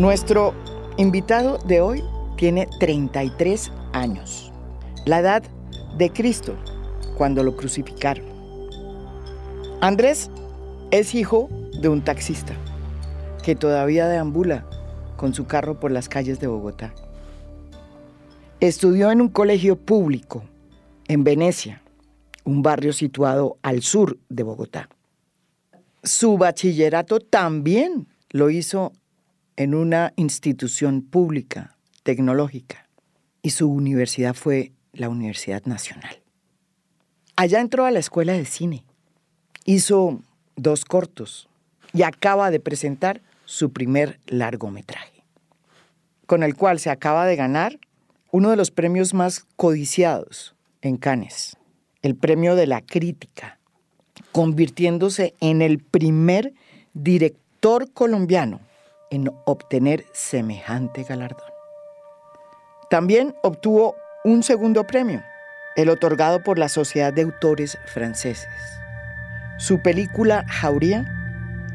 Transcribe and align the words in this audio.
Nuestro 0.00 0.54
invitado 0.96 1.58
de 1.58 1.82
hoy 1.82 2.02
tiene 2.38 2.66
33 2.78 3.70
años, 3.92 4.50
la 5.04 5.18
edad 5.18 5.42
de 5.98 6.10
Cristo 6.10 6.56
cuando 7.18 7.44
lo 7.44 7.54
crucificaron. 7.54 8.24
Andrés 9.82 10.30
es 10.90 11.14
hijo 11.14 11.50
de 11.82 11.90
un 11.90 12.02
taxista 12.02 12.54
que 13.44 13.54
todavía 13.54 14.08
deambula 14.08 14.64
con 15.18 15.34
su 15.34 15.46
carro 15.46 15.78
por 15.78 15.90
las 15.90 16.08
calles 16.08 16.40
de 16.40 16.46
Bogotá. 16.46 16.94
Estudió 18.60 19.10
en 19.10 19.20
un 19.20 19.28
colegio 19.28 19.76
público 19.76 20.44
en 21.08 21.24
Venecia, 21.24 21.82
un 22.44 22.62
barrio 22.62 22.94
situado 22.94 23.58
al 23.60 23.82
sur 23.82 24.16
de 24.30 24.44
Bogotá. 24.44 24.88
Su 26.02 26.38
bachillerato 26.38 27.20
también 27.20 28.08
lo 28.30 28.48
hizo 28.48 28.94
en 29.60 29.74
una 29.74 30.14
institución 30.16 31.02
pública, 31.02 31.76
tecnológica, 32.02 32.88
y 33.42 33.50
su 33.50 33.70
universidad 33.70 34.32
fue 34.32 34.72
la 34.94 35.10
Universidad 35.10 35.62
Nacional. 35.66 36.22
Allá 37.36 37.60
entró 37.60 37.84
a 37.84 37.90
la 37.90 37.98
escuela 37.98 38.32
de 38.32 38.46
cine, 38.46 38.86
hizo 39.66 40.22
dos 40.56 40.86
cortos 40.86 41.50
y 41.92 42.04
acaba 42.04 42.50
de 42.50 42.58
presentar 42.58 43.20
su 43.44 43.70
primer 43.70 44.18
largometraje, 44.28 45.24
con 46.24 46.42
el 46.42 46.56
cual 46.56 46.78
se 46.78 46.88
acaba 46.88 47.26
de 47.26 47.36
ganar 47.36 47.78
uno 48.30 48.48
de 48.48 48.56
los 48.56 48.70
premios 48.70 49.12
más 49.12 49.44
codiciados 49.56 50.54
en 50.80 50.96
Cannes, 50.96 51.58
el 52.00 52.16
premio 52.16 52.56
de 52.56 52.66
la 52.66 52.80
crítica, 52.80 53.58
convirtiéndose 54.32 55.34
en 55.40 55.60
el 55.60 55.80
primer 55.80 56.54
director 56.94 57.92
colombiano 57.92 58.60
en 59.10 59.30
obtener 59.44 60.04
semejante 60.12 61.02
galardón. 61.04 61.50
También 62.88 63.34
obtuvo 63.42 63.96
un 64.24 64.42
segundo 64.42 64.86
premio, 64.86 65.22
el 65.76 65.88
otorgado 65.88 66.42
por 66.42 66.58
la 66.58 66.68
Sociedad 66.68 67.12
de 67.12 67.22
Autores 67.22 67.78
Franceses. 67.86 68.48
Su 69.58 69.82
película 69.82 70.44
Jauría 70.48 71.06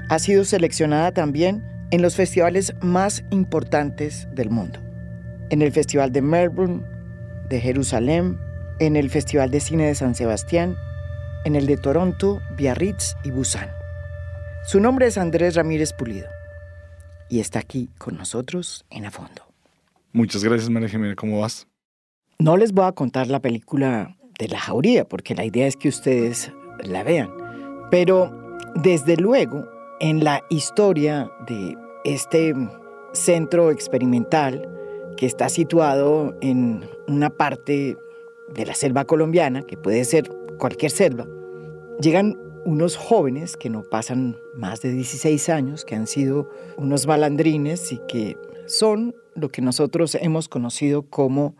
ha 0.10 0.20
sido 0.20 0.44
seleccionada 0.46 1.12
también 1.12 1.64
en 1.92 2.02
los 2.02 2.16
festivales 2.16 2.74
más 2.82 3.24
importantes 3.30 4.28
del 4.32 4.50
mundo. 4.50 4.80
En 5.50 5.62
el 5.62 5.72
Festival 5.72 6.12
de 6.12 6.22
Melbourne, 6.22 6.84
de 7.48 7.62
Jerusalén, 7.62 8.40
en 8.80 8.96
el 8.96 9.10
Festival 9.10 9.52
de 9.52 9.60
Cine 9.60 9.86
de 9.86 9.96
San 9.96 10.16
Sebastián, 10.16 10.76
en 11.46 11.56
el 11.56 11.68
de 11.68 11.78
Toronto, 11.78 12.42
Biarritz 12.58 13.16
y 13.24 13.32
Busan. 13.32 13.70
Su 14.66 14.80
nombre 14.80 15.08
es 15.08 15.18
Andrés 15.18 15.56
Ramírez 15.56 15.94
Pulido 15.94 16.35
y 17.30 17.40
está 17.40 17.60
aquí 17.60 17.90
con 17.98 18.18
nosotros 18.18 18.86
en 18.90 19.06
A 19.06 19.12
Fondo. 19.12 19.44
Muchas 20.14 20.44
gracias, 20.44 20.70
María 20.70 20.90
Jiménez. 20.90 21.16
¿Cómo 21.16 21.42
vas? 21.42 21.68
No 22.40 22.58
les 22.58 22.72
voy 22.72 22.86
a 22.86 22.92
contar 22.92 23.28
la 23.28 23.40
película 23.40 24.16
de 24.40 24.48
la 24.48 24.60
jauría, 24.60 25.06
porque 25.08 25.36
la 25.36 25.46
idea 25.46 25.68
es 25.68 25.76
que 25.78 25.90
ustedes 25.90 26.52
la 26.84 27.04
vean. 27.04 27.30
Pero 27.92 28.32
desde 28.76 29.18
luego, 29.18 29.66
en 30.00 30.24
la 30.24 30.42
historia 30.50 31.30
de 31.48 31.78
este 32.04 32.54
centro 33.14 33.72
experimental 33.72 34.70
que 35.18 35.26
está 35.26 35.50
situado 35.50 36.36
en 36.42 36.86
una 37.08 37.30
parte 37.30 37.98
de 38.54 38.66
la 38.66 38.74
selva 38.74 39.06
colombiana, 39.06 39.62
que 39.64 39.78
puede 39.78 40.04
ser 40.06 40.30
cualquier 40.60 40.92
selva, 40.92 41.26
llegan 42.02 42.38
unos 42.66 42.98
jóvenes 42.98 43.56
que 43.56 43.70
no 43.70 43.84
pasan 43.84 44.36
más 44.58 44.82
de 44.82 44.92
16 44.92 45.50
años, 45.50 45.86
que 45.86 45.96
han 45.96 46.08
sido 46.08 46.50
unos 46.78 47.06
balandrines 47.06 47.92
y 47.92 48.00
que 48.08 48.36
son 48.68 49.16
lo 49.36 49.50
que 49.50 49.62
nosotros 49.62 50.16
hemos 50.16 50.50
conocido 50.50 51.04
como 51.04 51.56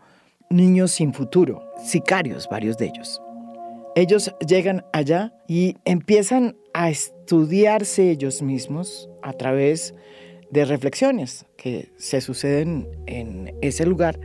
niños 0.50 0.90
sin 0.90 1.14
futuro, 1.14 1.62
sicarios 1.82 2.48
varios 2.50 2.76
de 2.76 2.86
ellos. 2.86 3.22
Ellos 3.94 4.34
llegan 4.46 4.84
allá 4.92 5.32
y 5.48 5.76
empiezan 5.84 6.56
a 6.74 6.90
estudiarse 6.90 8.10
ellos 8.10 8.42
mismos 8.42 9.08
a 9.22 9.32
través 9.32 9.94
de 10.50 10.64
reflexiones 10.64 11.46
que 11.56 11.92
se 11.96 12.20
suceden 12.20 12.88
en 13.06 13.54
ese 13.62 13.86
lugar 13.86 14.20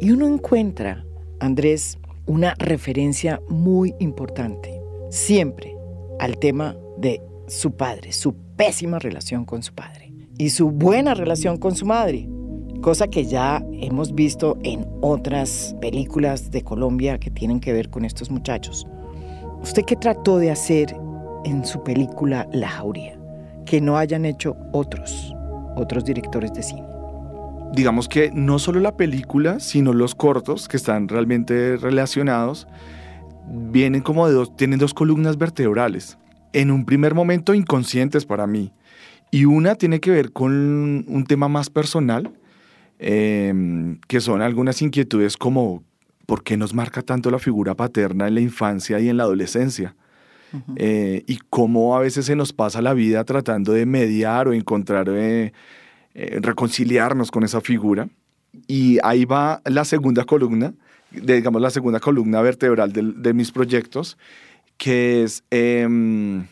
y 0.00 0.12
uno 0.12 0.26
encuentra, 0.26 1.04
Andrés, 1.40 1.98
una 2.26 2.54
referencia 2.58 3.40
muy 3.48 3.94
importante, 3.98 4.80
siempre 5.10 5.79
al 6.20 6.38
tema 6.38 6.76
de 6.98 7.22
su 7.48 7.72
padre, 7.72 8.12
su 8.12 8.34
pésima 8.56 8.98
relación 8.98 9.46
con 9.46 9.62
su 9.62 9.72
padre 9.74 10.12
y 10.36 10.50
su 10.50 10.70
buena 10.70 11.14
relación 11.14 11.56
con 11.56 11.74
su 11.74 11.86
madre, 11.86 12.28
cosa 12.82 13.08
que 13.08 13.24
ya 13.24 13.64
hemos 13.72 14.14
visto 14.14 14.58
en 14.62 14.86
otras 15.00 15.74
películas 15.80 16.50
de 16.50 16.62
Colombia 16.62 17.18
que 17.18 17.30
tienen 17.30 17.58
que 17.58 17.72
ver 17.72 17.88
con 17.88 18.04
estos 18.04 18.30
muchachos. 18.30 18.86
¿Usted 19.62 19.82
qué 19.86 19.96
trató 19.96 20.36
de 20.36 20.50
hacer 20.50 20.94
en 21.44 21.64
su 21.64 21.82
película 21.82 22.46
La 22.52 22.68
Jauría 22.68 23.18
que 23.64 23.80
no 23.80 23.96
hayan 23.96 24.26
hecho 24.26 24.56
otros, 24.72 25.34
otros 25.76 26.04
directores 26.04 26.52
de 26.52 26.62
cine? 26.62 26.84
Digamos 27.72 28.08
que 28.08 28.30
no 28.34 28.58
solo 28.58 28.80
la 28.80 28.96
película, 28.96 29.58
sino 29.58 29.94
los 29.94 30.14
cortos 30.14 30.68
que 30.68 30.76
están 30.76 31.08
realmente 31.08 31.78
relacionados 31.78 32.66
vienen 33.50 34.02
como 34.02 34.26
de 34.26 34.34
dos, 34.34 34.56
tienen 34.56 34.78
dos 34.78 34.94
columnas 34.94 35.36
vertebrales. 35.36 36.18
En 36.52 36.70
un 36.70 36.84
primer 36.84 37.14
momento 37.14 37.54
inconscientes 37.54 38.24
para 38.24 38.46
mí. 38.46 38.72
Y 39.30 39.44
una 39.44 39.74
tiene 39.76 40.00
que 40.00 40.10
ver 40.10 40.32
con 40.32 41.04
un 41.06 41.24
tema 41.26 41.48
más 41.48 41.70
personal, 41.70 42.32
em, 42.98 43.98
que 44.08 44.20
son 44.20 44.42
algunas 44.42 44.82
inquietudes 44.82 45.36
como 45.36 45.84
por 46.26 46.42
qué 46.42 46.56
nos 46.56 46.74
marca 46.74 47.02
tanto 47.02 47.30
la 47.30 47.38
figura 47.38 47.74
paterna 47.74 48.28
en 48.28 48.34
la 48.34 48.40
infancia 48.40 48.98
y 49.00 49.08
en 49.08 49.16
la 49.16 49.24
adolescencia. 49.24 49.94
Eh, 50.76 51.22
y 51.28 51.38
cómo 51.48 51.96
a 51.96 52.00
veces 52.00 52.26
se 52.26 52.34
nos 52.34 52.52
pasa 52.52 52.82
la 52.82 52.92
vida 52.92 53.22
tratando 53.24 53.72
de 53.72 53.86
mediar 53.86 54.48
o 54.48 54.52
encontrar, 54.52 55.08
eh, 55.08 55.52
eh, 56.14 56.38
reconciliarnos 56.40 57.30
con 57.30 57.44
esa 57.44 57.60
figura. 57.60 58.08
Y 58.66 58.98
ahí 59.04 59.24
va 59.24 59.62
la 59.64 59.84
segunda 59.84 60.24
columna, 60.24 60.74
digamos, 61.10 61.60
la 61.60 61.70
segunda 61.70 62.00
columna 62.00 62.40
vertebral 62.42 62.92
de, 62.92 63.34
mis 63.34 63.50
proyectos, 63.50 64.16
que 64.76 65.22
es, 65.22 65.44
em, 65.50 66.46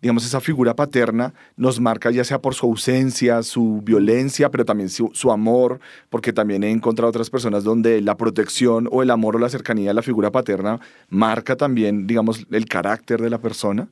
digamos, 0.00 0.24
esa 0.24 0.40
figura 0.40 0.74
paterna 0.74 1.34
nos 1.56 1.80
marca 1.80 2.10
ya 2.10 2.24
sea 2.24 2.38
por 2.38 2.54
su 2.54 2.66
ausencia, 2.66 3.42
su 3.42 3.80
violencia, 3.82 4.50
pero 4.50 4.64
también 4.64 4.88
su, 4.88 5.30
amor, 5.30 5.80
porque 6.10 6.32
también 6.32 6.62
he 6.64 6.70
encontrado 6.70 7.10
otras 7.10 7.30
personas 7.30 7.64
donde 7.64 8.00
la 8.00 8.16
protección 8.16 8.88
o 8.90 9.02
el 9.02 9.10
amor 9.10 9.36
o 9.36 9.38
la 9.38 9.48
cercanía 9.48 9.88
de 9.88 9.94
la 9.94 10.02
figura 10.02 10.30
paterna 10.30 10.80
marca 11.08 11.56
también, 11.56 12.06
digamos, 12.06 12.46
el 12.50 12.66
carácter 12.66 13.20
de 13.20 13.30
la 13.30 13.38
persona. 13.38 13.88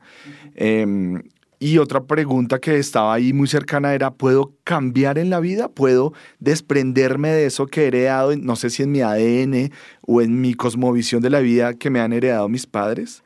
Y 1.62 1.78
otra 1.78 2.02
pregunta 2.02 2.58
que 2.58 2.76
estaba 2.76 3.14
ahí 3.14 3.32
muy 3.32 3.46
cercana 3.46 3.94
era, 3.94 4.12
¿puedo 4.12 4.52
cambiar 4.64 5.16
en 5.16 5.30
la 5.30 5.38
vida? 5.38 5.68
¿Puedo 5.68 6.12
desprenderme 6.40 7.28
de 7.28 7.46
eso 7.46 7.68
que 7.68 7.82
he 7.82 7.86
heredado, 7.86 8.36
no 8.36 8.56
sé 8.56 8.68
si 8.68 8.82
en 8.82 8.90
mi 8.90 9.00
ADN 9.00 9.70
o 10.04 10.20
en 10.20 10.40
mi 10.40 10.54
cosmovisión 10.54 11.22
de 11.22 11.30
la 11.30 11.38
vida 11.38 11.74
que 11.74 11.88
me 11.88 12.00
han 12.00 12.12
heredado 12.12 12.48
mis 12.48 12.66
padres? 12.66 13.22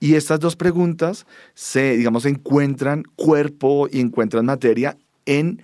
Y 0.00 0.14
estas 0.14 0.40
dos 0.40 0.56
preguntas 0.56 1.26
se, 1.54 1.96
digamos, 1.96 2.26
encuentran 2.26 3.04
cuerpo 3.14 3.86
y 3.88 4.00
encuentran 4.00 4.46
materia 4.46 4.96
en 5.24 5.62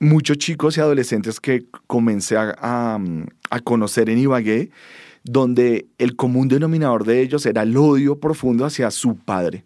muchos 0.00 0.38
chicos 0.38 0.76
y 0.76 0.80
adolescentes 0.80 1.38
que 1.38 1.66
comencé 1.86 2.34
a, 2.36 2.98
conocer 3.62 4.10
en 4.10 4.18
Ibagué, 4.18 4.70
donde 5.22 5.86
el 5.98 6.16
común 6.16 6.48
denominador 6.48 7.04
de 7.04 7.20
ellos 7.20 7.46
era 7.46 7.62
el 7.62 7.76
odio 7.76 8.18
profundo 8.18 8.64
hacia 8.64 8.90
su 8.90 9.14
padre 9.14 9.64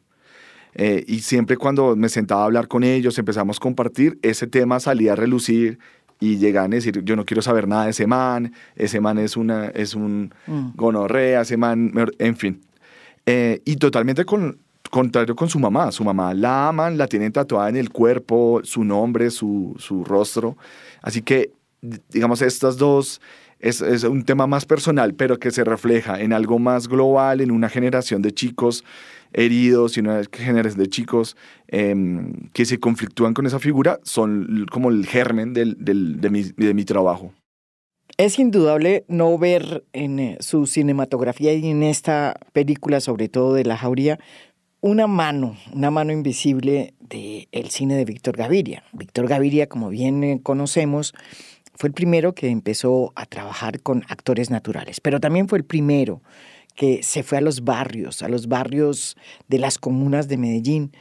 eh, 0.81 1.05
y 1.09 1.21
siempre 1.21 1.57
cuando 1.57 1.97
me 1.97 2.09
sentaba 2.09 2.43
a 2.43 2.45
hablar 2.45 2.69
con 2.69 2.85
ellos, 2.85 3.19
empezamos 3.19 3.57
a 3.57 3.61
compartir, 3.61 4.17
ese 4.23 4.47
tema 4.47 4.79
salía 4.79 5.15
a 5.15 5.17
relucir 5.17 5.81
y 6.21 6.37
llegaban 6.37 6.73
a 6.73 6.77
decir, 6.77 7.03
yo 7.03 7.17
no 7.17 7.25
quiero 7.25 7.43
saber 7.43 7.67
nada 7.67 7.87
de 7.87 7.91
ese 7.91 8.07
man, 8.07 8.53
ese 8.77 9.01
man 9.01 9.19
es, 9.19 9.37
una, 9.37 9.67
es 9.71 9.97
un 9.97 10.33
mm. 10.47 10.77
gonorrea, 10.77 11.41
ese 11.41 11.57
man, 11.57 11.93
en 12.21 12.37
fin. 12.37 12.61
Eh, 13.27 13.61
y 13.65 13.75
totalmente 13.75 14.25
con, 14.25 14.61
contrario 14.89 15.35
con 15.35 15.49
su 15.49 15.59
mamá. 15.59 15.91
Su 15.91 16.05
mamá 16.05 16.33
la 16.33 16.69
aman, 16.69 16.97
la 16.97 17.09
tienen 17.09 17.33
tatuada 17.33 17.69
en 17.69 17.77
el 17.77 17.91
cuerpo, 17.91 18.61
su 18.63 18.85
nombre, 18.85 19.31
su, 19.31 19.75
su 19.79 20.05
rostro. 20.05 20.57
Así 21.03 21.23
que, 21.23 21.51
digamos, 21.83 22.41
estas 22.41 22.77
dos 22.77 23.21
es, 23.59 23.81
es, 23.81 24.05
un 24.05 24.23
tema 24.23 24.47
más 24.47 24.65
personal, 24.65 25.15
pero 25.15 25.41
que 25.41 25.51
se 25.51 25.65
refleja 25.65 26.21
en 26.21 26.33
algo 26.33 26.61
más 26.61 26.87
global, 26.87 27.41
en 27.41 27.51
una 27.51 27.69
generación 27.69 28.23
de 28.23 28.33
chicos 28.33 28.85
heridos 29.33 29.97
y 29.97 30.01
una 30.01 30.23
generación 30.33 30.83
de 30.83 30.89
chicos 30.89 31.37
em, 31.69 32.49
que 32.53 32.65
se 32.65 32.79
conflictúan 32.79 33.35
con 33.35 33.47
esa 33.47 33.59
figura, 33.59 34.01
son 34.03 34.67
como 34.71 34.91
el 34.91 35.07
germen 35.07 35.55
del, 35.55 35.77
de, 35.79 36.31
mi, 36.31 36.43
de, 36.43 36.85
trabajo. 36.85 37.33
Es 38.17 38.39
indudable 38.39 39.05
no 39.09 39.37
ver 39.39 39.85
en 39.93 40.19
eh, 40.19 40.37
su 40.41 40.67
cinematografía 40.67 41.53
y 41.55 41.69
en 41.69 41.83
esta 41.83 42.39
película, 42.53 43.01
sobre 43.01 43.29
todo 43.29 43.55
de 43.55 43.65
La 43.65 43.77
Jauría, 43.77 44.19
una 44.81 45.07
mano, 45.07 45.57
una 45.73 45.91
mano 45.91 46.13
invisible 46.13 46.95
del 47.01 47.71
cine 47.71 47.97
de 47.97 48.05
Víctor 48.05 48.37
Gaviria. 48.37 48.85
Víctor 48.93 49.27
Gaviria, 49.27 49.69
como 49.69 49.89
bien 49.89 50.23
eh, 50.25 50.41
conocemos, 50.43 51.15
fue 51.75 51.89
el 51.89 51.95
primero 51.95 52.35
que 52.35 52.49
empezó 52.49 53.13
a 53.15 53.27
trabajar 53.27 53.81
con 53.81 54.05
actores 54.09 54.51
naturales, 54.51 55.01
pero 55.01 55.21
también 55.21 55.49
fue 55.49 55.59
el 55.59 55.65
primero 55.65 56.23
que 56.79 57.03
se 57.03 57.25
fue 57.25 57.39
a 57.39 57.41
los 57.41 57.65
barrios, 57.65 58.23
a 58.23 58.29
los 58.29 58.47
barrios 58.47 59.17
de 59.49 59.59
las 59.59 59.79
comunas 59.79 60.29
de 60.29 60.37
Medellín, 60.37 60.93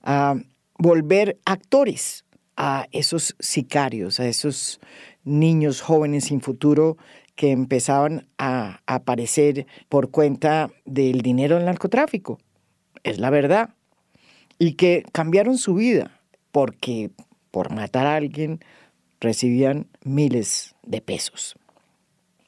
a 0.00 0.36
volver 0.78 1.40
actores 1.44 2.24
a 2.56 2.86
esos 2.92 3.34
sicarios, 3.40 4.20
a 4.20 4.28
esos 4.28 4.78
niños 5.24 5.80
jóvenes 5.80 6.26
sin 6.26 6.40
futuro 6.40 6.98
que 7.34 7.50
empezaban 7.50 8.28
a 8.38 8.80
aparecer 8.86 9.66
por 9.88 10.12
cuenta 10.12 10.70
del 10.84 11.20
dinero 11.20 11.56
del 11.56 11.64
narcotráfico. 11.64 12.38
Es 13.02 13.18
la 13.18 13.30
verdad. 13.30 13.70
Y 14.60 14.74
que 14.74 15.02
cambiaron 15.10 15.58
su 15.58 15.74
vida 15.74 16.20
porque 16.52 17.10
por 17.50 17.72
matar 17.72 18.06
a 18.06 18.14
alguien 18.14 18.60
recibían 19.18 19.88
miles 20.04 20.76
de 20.84 21.00
pesos. 21.00 21.56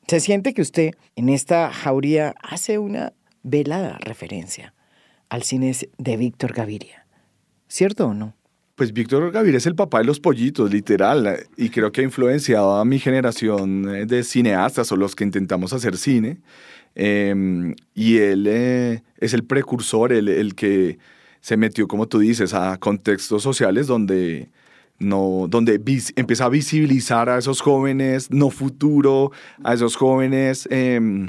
Se 0.08 0.20
siente 0.20 0.54
que 0.54 0.62
usted 0.62 0.92
en 1.16 1.28
esta 1.28 1.72
jauría 1.72 2.34
hace 2.40 2.78
una 2.78 3.12
velada 3.42 3.98
referencia 3.98 4.72
al 5.28 5.42
cine 5.42 5.74
de 5.98 6.16
Víctor 6.16 6.52
Gaviria. 6.52 7.06
¿Cierto 7.66 8.06
o 8.06 8.14
no? 8.14 8.36
Pues 8.76 8.92
Víctor 8.92 9.32
Gaviria 9.32 9.58
es 9.58 9.66
el 9.66 9.74
papá 9.74 9.98
de 9.98 10.04
los 10.04 10.20
pollitos, 10.20 10.70
literal, 10.70 11.48
y 11.56 11.70
creo 11.70 11.90
que 11.90 12.02
ha 12.02 12.04
influenciado 12.04 12.76
a 12.76 12.84
mi 12.84 13.00
generación 13.00 13.88
eh, 13.88 14.06
de 14.06 14.22
cineastas 14.22 14.92
o 14.92 14.96
los 14.96 15.16
que 15.16 15.24
intentamos 15.24 15.72
hacer 15.72 15.96
cine. 15.96 16.38
Em, 16.94 17.74
y 17.94 18.18
él 18.18 18.46
eh, 18.46 19.02
es 19.18 19.34
el 19.34 19.44
precursor, 19.44 20.12
el, 20.12 20.28
el, 20.28 20.54
que 20.54 20.98
se 21.40 21.56
metió, 21.56 21.88
como 21.88 22.06
tú 22.06 22.20
dices, 22.20 22.54
a 22.54 22.76
contextos 22.76 23.42
sociales 23.42 23.86
donde, 23.86 24.50
no, 24.98 25.46
donde 25.48 25.74
empieza 26.16 26.44
a 26.44 26.48
visibilizar 26.48 27.28
a 27.28 27.38
esos 27.38 27.60
jóvenes 27.60 28.30
no 28.30 28.50
futuro, 28.50 29.32
a 29.62 29.74
esos 29.74 29.96
jóvenes 29.96 30.68
em, 30.70 31.26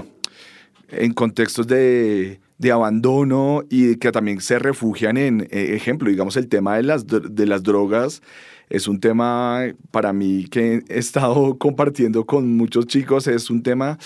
en 0.90 1.14
contextos 1.14 1.68
de, 1.68 2.40
de, 2.58 2.72
abandono 2.72 3.64
y 3.69 3.98
que 3.98 4.12
también 4.12 4.40
se 4.42 4.60
refugian 4.60 5.18
en, 5.18 5.42
eh, 5.52 5.75
ejemplo, 5.75 6.10
digamos, 6.10 6.38
el 6.38 6.48
tema 6.48 6.78
de 6.78 6.84
las, 6.84 7.06
de 7.08 7.46
las 7.46 7.64
drogas 7.64 8.22
es 8.69 8.88
un 8.88 9.00
tema 9.00 9.62
para 9.92 10.14
mí 10.14 10.46
que 10.46 10.84
he 10.88 11.00
estado 11.00 11.58
compartiendo 11.60 12.25
con 12.25 12.56
muchos 12.56 12.88
chicos, 12.88 13.28
es 13.28 13.50
un 13.50 13.64
tema 13.64 13.98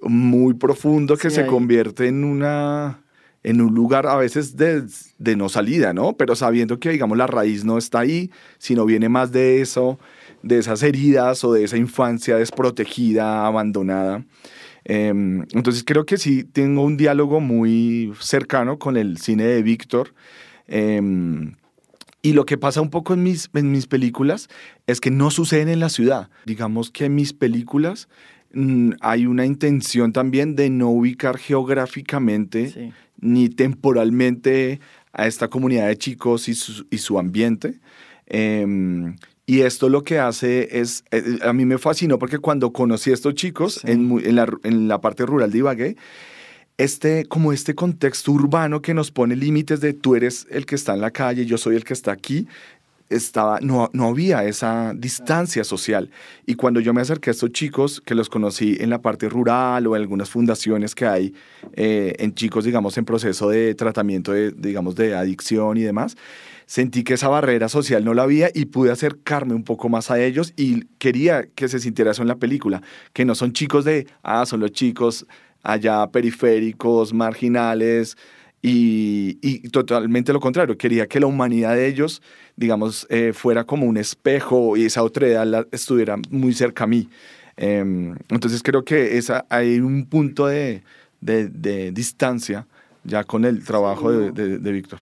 muy 0.00 0.54
profundo 0.54 1.16
que 1.16 1.30
se 1.30 1.46
convierte 1.46 2.06
en 2.06 2.22
una 2.22 3.00
en 3.46 3.60
un 3.60 3.72
lugar 3.72 4.08
a 4.08 4.16
veces 4.16 4.56
de, 4.56 4.82
de, 5.18 5.36
no 5.36 5.48
salida, 5.48 5.92
¿no? 5.92 6.16
Pero 6.16 6.34
sabiendo 6.34 6.80
que, 6.80 6.90
digamos, 6.90 7.16
la 7.16 7.28
raíz 7.28 7.64
no 7.64 7.78
está 7.78 8.00
ahí, 8.00 8.32
sino 8.58 8.84
viene 8.84 9.08
más 9.08 9.30
de 9.30 9.60
eso, 9.60 10.00
de 10.42 10.58
esas 10.58 10.82
heridas 10.82 11.44
o 11.44 11.52
de 11.52 11.62
esa 11.62 11.76
infancia 11.76 12.38
desprotegida, 12.38 13.46
abandonada. 13.46 14.24
Em, 14.84 15.42
entonces 15.52 15.84
creo 15.84 16.04
que 16.04 16.16
sí 16.16 16.42
tengo 16.42 16.82
un 16.82 16.96
diálogo 16.96 17.38
muy 17.38 18.12
cercano 18.18 18.80
con 18.80 18.96
el 18.96 19.18
cine 19.18 19.44
de 19.44 19.62
Víctor. 19.62 20.12
Em, 20.66 21.54
y 22.22 22.32
lo 22.32 22.46
que 22.46 22.58
pasa 22.58 22.80
un 22.80 22.90
poco 22.90 23.14
en 23.14 23.22
mis, 23.22 23.48
en 23.54 23.70
mis 23.70 23.86
películas 23.86 24.48
es 24.88 25.00
que 25.00 25.12
no 25.12 25.30
suceden 25.30 25.68
en 25.68 25.78
la 25.78 25.88
ciudad. 25.88 26.30
Digamos 26.46 26.90
que 26.90 27.08
mis 27.08 27.32
películas 27.32 28.08
hay 29.00 29.26
una 29.26 29.44
intención 29.44 30.12
también 30.12 30.56
de 30.56 30.70
no 30.70 30.90
ubicar 30.90 31.38
geográficamente 31.38 32.92
ni 33.20 33.48
temporalmente 33.48 34.80
a 35.12 35.26
esta 35.26 35.48
comunidad 35.48 35.88
de 35.88 35.96
chicos 35.96 36.48
y 36.48 36.54
su, 36.54 36.86
y 36.90 36.98
su 36.98 37.18
ambiente. 37.18 37.80
Em, 38.26 39.16
y 39.46 39.60
esto 39.60 39.88
lo 39.88 40.02
que 40.02 40.18
hace 40.18 40.80
es, 40.80 41.04
eh, 41.10 41.38
a 41.42 41.52
mí 41.52 41.64
me 41.64 41.78
fascinó 41.78 42.18
porque 42.18 42.38
cuando 42.38 42.72
conocí 42.72 43.10
a 43.10 43.14
estos 43.14 43.34
chicos 43.34 43.84
en, 43.84 44.10
en, 44.24 44.34
la, 44.34 44.48
en, 44.64 44.88
la, 44.88 45.00
parte 45.00 45.24
rural 45.24 45.52
de 45.52 45.58
Ibagué, 45.58 45.96
este, 46.78 47.24
como 47.26 47.52
este 47.52 47.74
contexto 47.74 48.32
urbano 48.32 48.82
que 48.82 48.92
nos 48.92 49.10
pone 49.10 49.36
límites 49.36 49.80
de 49.80 49.92
tú 49.92 50.16
eres 50.16 50.46
el 50.50 50.66
que 50.66 50.74
está 50.74 50.94
en 50.94 51.00
la 51.00 51.10
calle, 51.10 51.46
yo 51.46 51.58
soy 51.58 51.76
el 51.76 51.84
que 51.84 51.94
está 51.94 52.12
aquí, 52.12 52.48
estaba, 53.08 53.60
no, 53.60 53.90
no 53.92 54.08
había 54.08 54.44
esa 54.44 54.92
distancia 54.94 55.64
social. 55.64 56.10
Y 56.46 56.54
cuando 56.54 56.80
yo 56.80 56.92
me 56.92 57.00
acerqué 57.00 57.30
a 57.30 57.32
estos 57.32 57.52
chicos, 57.52 58.00
que 58.04 58.14
los 58.14 58.28
conocí 58.28 58.76
en 58.80 58.90
la 58.90 59.00
parte 59.00 59.28
rural 59.28 59.86
o 59.86 59.96
en 59.96 60.02
algunas 60.02 60.30
fundaciones 60.30 60.94
que 60.94 61.06
hay 61.06 61.34
eh, 61.74 62.14
en 62.18 62.34
chicos, 62.34 62.64
digamos, 62.64 62.98
en 62.98 63.04
proceso 63.04 63.48
de 63.48 63.74
tratamiento, 63.74 64.32
de, 64.32 64.50
digamos, 64.52 64.96
de 64.96 65.14
adicción 65.14 65.76
y 65.76 65.82
demás, 65.82 66.16
sentí 66.66 67.04
que 67.04 67.14
esa 67.14 67.28
barrera 67.28 67.68
social 67.68 68.04
no 68.04 68.12
la 68.12 68.24
había 68.24 68.50
y 68.52 68.66
pude 68.66 68.90
acercarme 68.90 69.54
un 69.54 69.62
poco 69.62 69.88
más 69.88 70.10
a 70.10 70.20
ellos 70.20 70.52
y 70.56 70.86
quería 70.98 71.46
que 71.54 71.68
se 71.68 71.78
sintiera 71.78 72.10
eso 72.10 72.22
en 72.22 72.28
la 72.28 72.36
película, 72.36 72.82
que 73.12 73.24
no 73.24 73.34
son 73.34 73.52
chicos 73.52 73.84
de, 73.84 74.08
ah, 74.22 74.44
son 74.46 74.60
los 74.60 74.72
chicos 74.72 75.26
allá 75.62 76.06
periféricos, 76.08 77.12
marginales, 77.12 78.16
y, 78.62 79.68
totalmente 79.68 80.32
lo 80.32 80.40
contrario, 80.40 80.76
quería 80.76 81.06
que 81.06 81.20
la 81.20 81.26
humanidad 81.26 81.74
de 81.76 81.86
ellos, 81.86 82.22
digamos, 82.56 83.06
eh, 83.10 83.32
fuera 83.32 83.64
como 83.64 83.86
un 83.86 83.96
espejo 83.96 84.76
y 84.76 84.84
esa 84.84 85.02
otra 85.02 85.28
edad 85.28 85.68
estuviera 85.70 86.16
muy 86.30 86.52
cerca 86.52 86.84
a 86.84 86.86
mí. 86.86 87.08
Em, 87.56 88.16
entonces 88.28 88.62
creo 88.62 88.84
que 88.84 89.16
esa, 89.18 89.46
hay 89.48 89.78
un 89.78 90.06
punto 90.06 90.46
de, 90.46 90.82
de, 91.20 91.92
distancia 91.92 92.66
ya 93.04 93.24
con 93.24 93.44
el 93.44 93.64
trabajo 93.64 94.10
de, 94.10 94.58
de, 94.58 94.72
Víctor. 94.72 94.98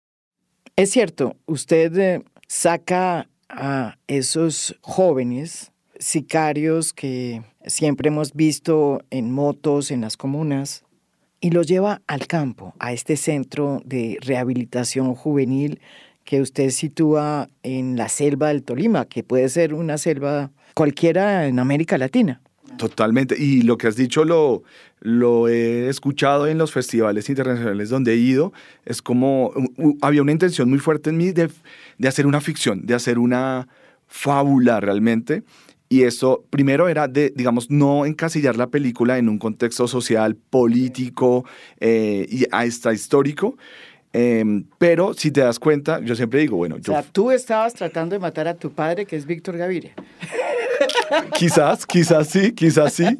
Es 0.77 0.91
cierto, 0.91 1.37
usted 1.47 1.97
eh, 1.97 2.25
saca 2.49 3.29
a 3.49 3.97
esos 4.09 4.77
jóvenes 4.81 5.73
sicarios 5.99 6.93
que 6.93 7.43
siempre 7.67 8.09
hemos 8.09 8.33
visto 8.33 9.03
en 9.11 9.31
motos 9.31 9.91
en 9.91 10.01
las 10.01 10.17
comunas 10.17 10.85
y 11.43 11.51
lo 11.51 11.63
lleva 11.63 12.01
al 12.07 12.27
campo, 12.29 12.73
a 12.79 12.93
este 12.93 13.17
centro 13.17 13.83
de 13.85 14.17
rehabilitación 14.23 15.15
juvenil 15.15 15.81
que 16.25 16.41
usted 16.41 16.71
sitúa 16.71 17.49
en 17.65 17.97
la 17.97 18.09
selva 18.09 18.49
del 18.49 18.63
Tolima, 18.63 19.07
que 19.07 19.25
puede 19.25 19.49
ser 19.49 19.75
una 19.75 19.99
selva 19.99 20.53
cualquiera 20.75 21.49
en 21.49 21.59
América 21.59 21.99
Latina. 21.99 22.41
Totalmente. 22.79 23.35
Y 23.37 23.63
lo 23.63 23.77
que 23.77 23.89
has 23.89 23.97
dicho 23.97 24.25
lo, 24.25 24.63
lo 25.01 25.49
he 25.49 25.89
escuchado 25.89 26.47
en 26.47 26.59
los 26.59 26.71
festivales 26.71 27.29
internacionales 27.29 27.91
donde 27.91 28.13
he 28.13 28.17
ido. 28.17 28.53
Es 28.85 29.03
como, 29.03 29.53
había 30.01 30.23
una 30.23 30.33
intención 30.33 30.71
muy 30.71 30.79
fuerte 30.79 31.11
en 31.11 31.17
mí 31.17 31.33
de, 31.33 31.51
de 31.99 32.09
hacer 32.09 32.27
una 32.27 32.41
ficción, 32.41 32.87
de 32.87 32.95
hacer 32.95 33.19
una 33.19 33.67
fábula 34.07 34.79
realmente. 34.79 35.43
Y 35.93 36.05
eso 36.05 36.47
primero 36.49 36.89
era 36.89 37.07
de, 37.07 37.35
digamos, 37.37 37.71
no 37.71 38.07
encasillar 38.07 38.57
la 38.57 38.69
película 38.69 39.19
en 39.19 39.29
un 39.29 39.39
contexto 39.39 39.87
social, 39.87 40.37
político 40.37 41.45
eh, 41.81 42.27
y 42.31 42.47
hasta 42.51 42.95
histórico. 42.95 43.59
Em, 44.15 44.65
pero 44.79 45.13
si 45.13 45.31
te 45.31 45.43
das 45.43 45.59
cuenta, 45.59 46.01
yo 46.01 46.17
siempre 46.17 46.41
digo, 46.41 46.57
bueno, 46.57 46.79
yo... 46.79 46.95
O 46.95 46.95
sea, 46.95 47.03
tú 47.03 47.31
estabas 47.31 47.75
tratando 47.75 48.15
de 48.15 48.21
matar 48.21 48.49
a 48.49 48.55
tu 48.55 48.73
padre, 48.73 49.05
que 49.05 49.17
es 49.17 49.27
Víctor 49.27 49.59
Gaviria. 49.59 49.93
quizás, 51.37 51.85
quizás 51.85 52.27
sí, 52.27 52.53
quizás 52.53 52.95
sí. 52.95 53.19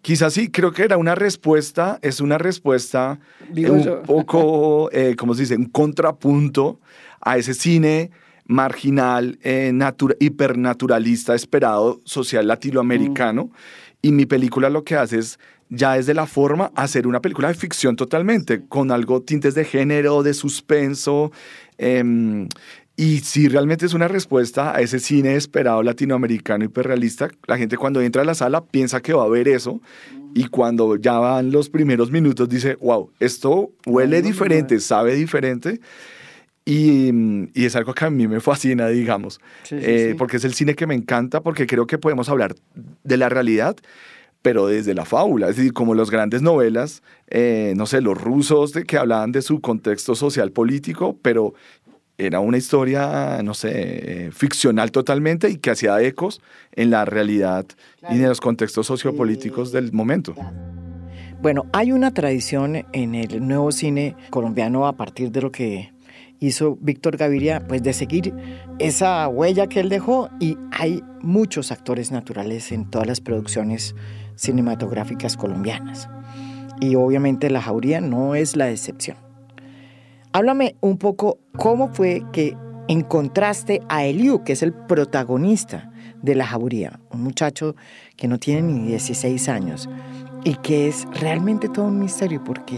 Quizás 0.00 0.32
sí, 0.32 0.50
creo 0.50 0.72
que 0.72 0.84
era 0.84 0.96
una 0.96 1.14
respuesta, 1.14 1.98
es 2.00 2.22
una 2.22 2.38
respuesta 2.38 3.18
un 3.54 4.02
poco, 4.06 4.88
eh, 4.92 5.14
¿cómo 5.14 5.34
se 5.34 5.42
dice? 5.42 5.56
Un 5.56 5.66
contrapunto 5.66 6.80
a 7.20 7.36
ese 7.36 7.52
cine 7.52 8.12
marginal, 8.46 9.38
eh, 9.42 9.72
hipernaturalista, 10.20 11.34
esperado, 11.34 12.00
social 12.04 12.46
latinoamericano. 12.46 13.50
Y 14.02 14.12
mi 14.12 14.26
película 14.26 14.68
lo 14.68 14.84
que 14.84 14.96
hace 14.96 15.18
es, 15.18 15.38
ya 15.70 15.94
desde 15.94 16.14
la 16.14 16.26
forma, 16.26 16.70
hacer 16.76 17.06
una 17.06 17.20
película 17.20 17.48
de 17.48 17.54
ficción 17.54 17.96
totalmente, 17.96 18.62
con 18.68 18.90
algo 18.90 19.22
tintes 19.22 19.54
de 19.54 19.64
género, 19.64 20.22
de 20.22 20.34
suspenso. 20.34 21.32
Em, 21.78 22.48
y 22.96 23.20
si 23.20 23.48
realmente 23.48 23.86
es 23.86 23.94
una 23.94 24.06
respuesta 24.06 24.76
a 24.76 24.80
ese 24.80 25.00
cine 25.00 25.34
esperado 25.34 25.82
latinoamericano 25.82 26.64
hiperrealista, 26.64 27.28
la 27.46 27.58
gente 27.58 27.76
cuando 27.76 28.00
entra 28.00 28.22
a 28.22 28.24
la 28.24 28.34
sala 28.34 28.64
piensa 28.64 29.00
que 29.00 29.14
va 29.14 29.24
a 29.24 29.28
ver 29.28 29.48
eso 29.48 29.80
y 30.34 30.48
cuando 30.48 30.96
ya 30.96 31.18
van 31.18 31.50
los 31.50 31.70
primeros 31.70 32.10
minutos 32.10 32.48
dice, 32.48 32.76
wow, 32.80 33.10
esto 33.18 33.70
huele 33.86 34.20
diferente, 34.22 34.78
sabe 34.80 35.14
diferente. 35.14 35.80
Y, 36.66 37.10
y, 37.52 37.66
es 37.66 37.76
algo 37.76 37.92
que 37.92 38.06
a 38.06 38.10
mí 38.10 38.26
me 38.26 38.40
fascina, 38.40 38.88
digamos, 38.88 39.38
eh, 39.70 40.14
porque 40.16 40.38
es 40.38 40.44
el 40.44 40.54
cine 40.54 40.74
que 40.74 40.86
me 40.86 40.94
encanta, 40.94 41.42
porque 41.42 41.66
creo 41.66 41.86
que 41.86 41.98
podemos 41.98 42.30
hablar 42.30 42.54
de 43.02 43.16
la 43.18 43.28
realidad, 43.28 43.76
pero 44.40 44.66
desde 44.66 44.94
la 44.94 45.04
fábula, 45.04 45.50
es 45.50 45.56
decir, 45.56 45.74
como 45.74 45.94
las 45.94 46.10
grandes 46.10 46.40
novelas, 46.40 47.02
eh, 47.28 47.74
no 47.76 47.84
sé, 47.84 48.00
los 48.00 48.18
rusos 48.18 48.72
de, 48.72 48.84
que 48.84 48.96
hablaban 48.96 49.30
de 49.30 49.42
su 49.42 49.60
contexto 49.60 50.14
social 50.14 50.52
político, 50.52 51.18
pero 51.20 51.52
era 52.16 52.40
una 52.40 52.56
historia, 52.56 53.42
no 53.42 53.52
sé, 53.52 54.30
ficcional 54.32 54.90
totalmente 54.90 55.50
y 55.50 55.56
que 55.56 55.70
hacía 55.70 56.00
ecos 56.00 56.40
en 56.72 56.90
la 56.90 57.04
realidad 57.04 57.66
y 58.10 58.14
en 58.14 58.28
los 58.28 58.40
contextos 58.40 58.86
sociopolíticos 58.86 59.70
del 59.70 59.92
momento. 59.92 60.34
Bueno, 61.42 61.66
hay 61.72 61.92
una 61.92 62.14
tradición 62.14 62.86
en 62.92 63.14
el 63.14 63.46
nuevo 63.46 63.70
cine 63.70 64.16
colombiano 64.30 64.86
a 64.86 64.94
partir 64.94 65.30
de 65.30 65.42
lo 65.42 65.52
que 65.52 65.93
hizo 66.40 66.76
Víctor 66.80 67.16
Gaviria, 67.16 67.60
pues 67.66 67.82
de 67.82 67.92
seguir 67.92 68.34
esa 68.78 69.26
huella 69.28 69.66
que 69.66 69.80
él 69.80 69.88
dejó 69.88 70.30
y 70.40 70.56
hay 70.72 71.02
muchos 71.22 71.72
actores 71.72 72.10
naturales 72.12 72.72
en 72.72 72.90
todas 72.90 73.06
las 73.06 73.20
producciones 73.20 73.94
cinematográficas 74.36 75.36
colombianas. 75.36 76.08
Y 76.80 76.96
obviamente 76.96 77.50
La 77.50 77.62
Jauría 77.62 78.00
no 78.00 78.34
es 78.34 78.56
la 78.56 78.70
excepción. 78.70 79.16
Háblame 80.32 80.76
un 80.80 80.98
poco 80.98 81.38
cómo 81.56 81.92
fue 81.92 82.24
que 82.32 82.56
encontraste 82.88 83.80
a 83.88 84.04
Eliu, 84.04 84.42
que 84.42 84.52
es 84.52 84.62
el 84.62 84.72
protagonista 84.72 85.90
de 86.22 86.34
La 86.34 86.46
Jauría, 86.46 87.00
un 87.10 87.22
muchacho 87.22 87.76
que 88.16 88.28
no 88.28 88.38
tiene 88.38 88.62
ni 88.62 88.88
16 88.88 89.48
años 89.48 89.88
y 90.42 90.54
que 90.56 90.88
es 90.88 91.06
realmente 91.20 91.68
todo 91.68 91.86
un 91.86 91.98
misterio 91.98 92.42
porque 92.42 92.76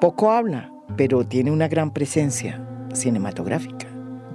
poco 0.00 0.32
habla, 0.32 0.72
pero 0.96 1.24
tiene 1.24 1.50
una 1.50 1.68
gran 1.68 1.92
presencia 1.92 2.66
cinematográfica 2.94 3.86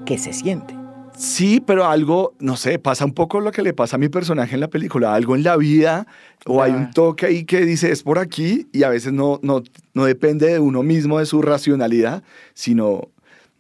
que 0.06 0.18
se 0.18 0.34
siente. 0.34 0.76
Sí, 1.18 1.62
pero 1.66 1.86
algo, 1.86 2.34
no 2.40 2.58
sé, 2.58 2.78
pasa 2.78 3.06
un 3.06 3.14
poco 3.14 3.40
lo 3.40 3.52
que 3.52 3.62
le 3.62 3.74
pasa 3.74 3.96
a 3.96 4.00
mi 4.00 4.10
personaje 4.10 4.56
en 4.56 4.60
la 4.60 4.70
película, 4.70 5.16
algo 5.16 5.36
en 5.36 5.44
la 5.44 5.56
vida 5.56 6.08
o 6.46 6.62
hay 6.62 6.74
un 6.74 6.92
toque 6.92 7.26
ahí 7.26 7.46
que 7.46 7.66
dice 7.66 7.92
es 7.92 8.04
por 8.04 8.20
aquí 8.20 8.68
y 8.74 8.84
a 8.84 8.90
veces 8.90 9.14
no, 9.14 9.40
no, 9.42 9.64
no 9.94 10.06
depende 10.06 10.48
de 10.48 10.60
uno 10.60 10.84
mismo, 10.84 11.20
de 11.20 11.26
su 11.26 11.42
racionalidad, 11.42 12.22
sino, 12.54 13.10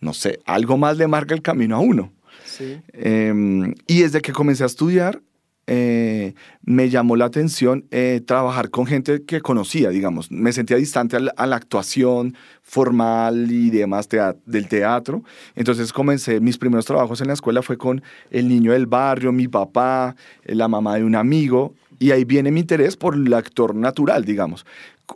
no 0.01 0.13
sé, 0.13 0.39
algo 0.45 0.77
más 0.77 0.97
le 0.97 1.07
marca 1.07 1.33
el 1.33 1.41
camino 1.41 1.77
a 1.77 1.79
uno. 1.79 2.11
Sí. 2.43 2.81
Em, 2.93 3.73
y 3.87 4.01
desde 4.01 4.21
que 4.21 4.33
comencé 4.33 4.63
a 4.63 4.67
estudiar, 4.67 5.21
eh, 5.67 6.35
me 6.63 6.89
llamó 6.89 7.15
la 7.15 7.25
atención 7.25 7.85
eh, 7.89 8.21
trabajar 8.25 8.69
con 8.69 8.85
gente 8.85 9.23
que 9.23 9.41
conocía, 9.41 9.89
digamos. 9.89 10.31
Me 10.31 10.53
sentía 10.53 10.77
distante 10.77 11.17
a 11.17 11.19
la, 11.19 11.55
actuación 11.55 12.35
formal 12.61 13.51
y 13.51 13.71
demás 13.71 14.07
del 14.45 14.67
teatro. 14.67 15.23
Entonces 15.55 15.91
comencé, 15.91 16.39
mis 16.39 16.57
primeros 16.57 16.85
trabajos 16.85 17.21
en 17.21 17.27
la 17.27 17.33
escuela 17.33 17.61
fue 17.61 17.77
con 17.77 18.03
el 18.29 18.47
niño 18.47 18.73
del 18.73 18.85
barrio, 18.85 19.31
mi 19.31 19.47
papá, 19.47 20.15
eh, 20.43 20.53
la 20.53 20.67
mamá 20.67 20.95
de 20.97 21.03
un 21.03 21.15
amigo. 21.15 21.73
Y 21.97 22.11
ahí 22.11 22.25
viene 22.25 22.51
mi 22.51 22.59
interés 22.59 22.95
por 22.97 23.15
el 23.15 23.33
actor 23.33 23.73
natural, 23.73 24.25
digamos. 24.25 24.65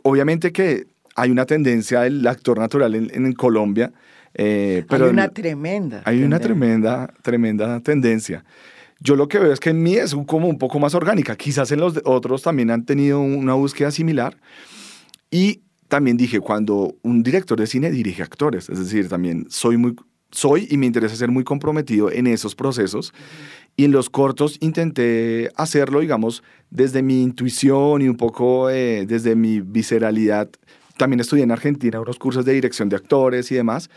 Obviamente 0.02 0.52
que 0.52 0.86
hay 1.14 1.30
una 1.30 1.44
tendencia 1.46 2.00
del 2.00 2.26
actor 2.26 2.58
natural 2.58 2.94
en, 2.94 3.32
Colombia. 3.34 3.92
pero 4.32 5.04
hay 5.04 5.10
una 5.10 5.28
tremenda. 5.28 6.02
Hay 6.06 6.22
una 6.22 6.40
tremenda, 6.40 7.12
tremenda 7.22 7.80
tendencia. 7.80 8.44
Yo 9.00 9.16
lo 9.16 9.28
que 9.28 9.38
veo 9.38 9.52
es 9.52 9.60
que 9.60 9.70
en 9.70 9.82
mí 9.82 9.94
es 9.94 10.14
como 10.26 10.46
un 10.46 10.58
poco 10.58 10.78
más 10.78 10.94
orgánica. 10.94 11.34
Quizás 11.34 11.72
en 11.72 11.80
los 11.80 12.00
otros 12.04 12.42
también 12.42 12.70
han 12.70 12.84
tenido 12.84 13.20
una 13.20 13.54
búsqueda 13.54 13.90
similar. 13.90 14.36
Y 15.30 15.62
también 15.88 16.18
dije, 16.18 16.40
cuando 16.40 16.94
un 17.02 17.22
director 17.22 17.58
de 17.58 17.66
cine 17.66 17.90
dirige 17.90 18.22
actores, 18.22 18.68
es 18.68 18.78
decir, 18.78 19.08
también 19.08 19.46
soy 19.48 19.78
muy, 19.78 19.96
soy 20.30 20.68
y 20.70 20.76
me 20.76 20.86
interesa 20.86 21.16
ser 21.16 21.30
muy 21.30 21.44
comprometido 21.44 22.10
en 22.10 22.26
esos 22.26 22.54
procesos. 22.54 23.14
Y 23.74 23.84
en 23.84 23.92
los 23.92 24.10
cortos 24.10 24.58
intenté 24.60 25.50
hacerlo, 25.56 26.00
digamos, 26.00 26.42
desde 26.68 27.02
mi 27.02 27.22
intuición 27.22 28.02
y 28.02 28.08
un 28.08 28.16
poco 28.16 28.68
eh, 28.68 29.06
desde 29.06 29.34
mi 29.34 29.60
visceralidad. 29.60 30.50
También 30.98 31.20
estudié 31.20 31.44
en 31.44 31.52
Argentina 31.52 32.00
unos 32.00 32.18
cursos 32.18 32.44
de 32.44 32.52
dirección 32.52 32.90
de 32.90 32.96
actores 32.96 33.50
y 33.50 33.54
demás. 33.54 33.88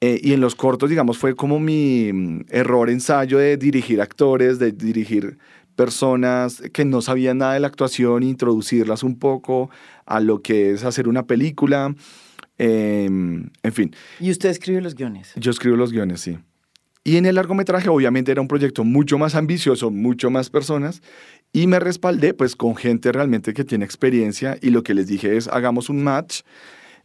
Eh, 0.00 0.20
y 0.22 0.32
en 0.32 0.40
los 0.40 0.54
cortos, 0.54 0.88
digamos, 0.88 1.18
fue 1.18 1.34
como 1.34 1.58
mi 1.58 2.12
mm, 2.12 2.46
error 2.50 2.88
ensayo 2.88 3.38
de 3.38 3.56
dirigir 3.56 4.00
actores, 4.00 4.58
de 4.58 4.72
dirigir 4.72 5.38
personas 5.74 6.62
que 6.72 6.84
no 6.84 7.02
sabían 7.02 7.38
nada 7.38 7.54
de 7.54 7.60
la 7.60 7.68
actuación, 7.68 8.22
introducirlas 8.22 9.02
un 9.02 9.18
poco 9.18 9.70
a 10.06 10.20
lo 10.20 10.42
que 10.42 10.72
es 10.72 10.84
hacer 10.84 11.08
una 11.08 11.26
película. 11.26 11.94
Em, 12.58 13.50
en 13.62 13.72
fin. 13.72 13.94
¿Y 14.18 14.30
usted 14.30 14.48
escribe 14.48 14.80
los 14.80 14.94
guiones? 14.94 15.32
Yo 15.36 15.50
escribo 15.50 15.76
los 15.76 15.92
guiones, 15.92 16.20
sí. 16.20 16.38
Y 17.04 17.16
en 17.16 17.26
el 17.26 17.36
largometraje 17.36 17.88
obviamente 17.88 18.32
era 18.32 18.40
un 18.40 18.48
proyecto 18.48 18.84
mucho 18.84 19.18
más 19.18 19.34
ambicioso, 19.34 19.90
mucho 19.90 20.30
más 20.30 20.50
personas, 20.50 21.00
y 21.52 21.66
me 21.66 21.80
respaldé 21.80 22.34
pues 22.34 22.54
con 22.54 22.76
gente 22.76 23.12
realmente 23.12 23.54
que 23.54 23.64
tiene 23.64 23.84
experiencia 23.84 24.58
y 24.60 24.70
lo 24.70 24.82
que 24.82 24.94
les 24.94 25.06
dije 25.06 25.36
es 25.36 25.48
hagamos 25.48 25.88
un 25.88 26.02
match 26.04 26.42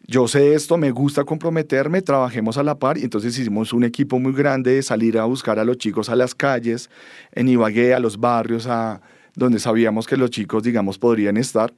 yo 0.05 0.27
sé 0.27 0.53
esto, 0.53 0.77
me 0.77 0.91
gusta 0.91 1.23
comprometerme, 1.23 2.01
trabajemos 2.01 2.57
a 2.57 2.63
la 2.63 2.75
par 2.77 2.97
y 2.97 3.03
entonces 3.03 3.37
hicimos 3.37 3.71
un 3.71 3.83
equipo 3.83 4.19
muy 4.19 4.33
grande 4.33 4.75
de 4.75 4.83
salir 4.83 5.17
a 5.17 5.25
buscar 5.25 5.59
a 5.59 5.65
los 5.65 5.77
chicos 5.77 6.09
a 6.09 6.15
las 6.15 6.35
calles, 6.35 6.89
en 7.31 7.47
Ibagué, 7.47 7.93
a 7.93 7.99
los 7.99 8.19
barrios, 8.19 8.67
a 8.67 9.01
donde 9.35 9.59
sabíamos 9.59 10.05
que 10.05 10.17
los 10.17 10.29
chicos, 10.29 10.63
digamos, 10.63 10.97
podrían 10.97 11.37
estar. 11.37 11.73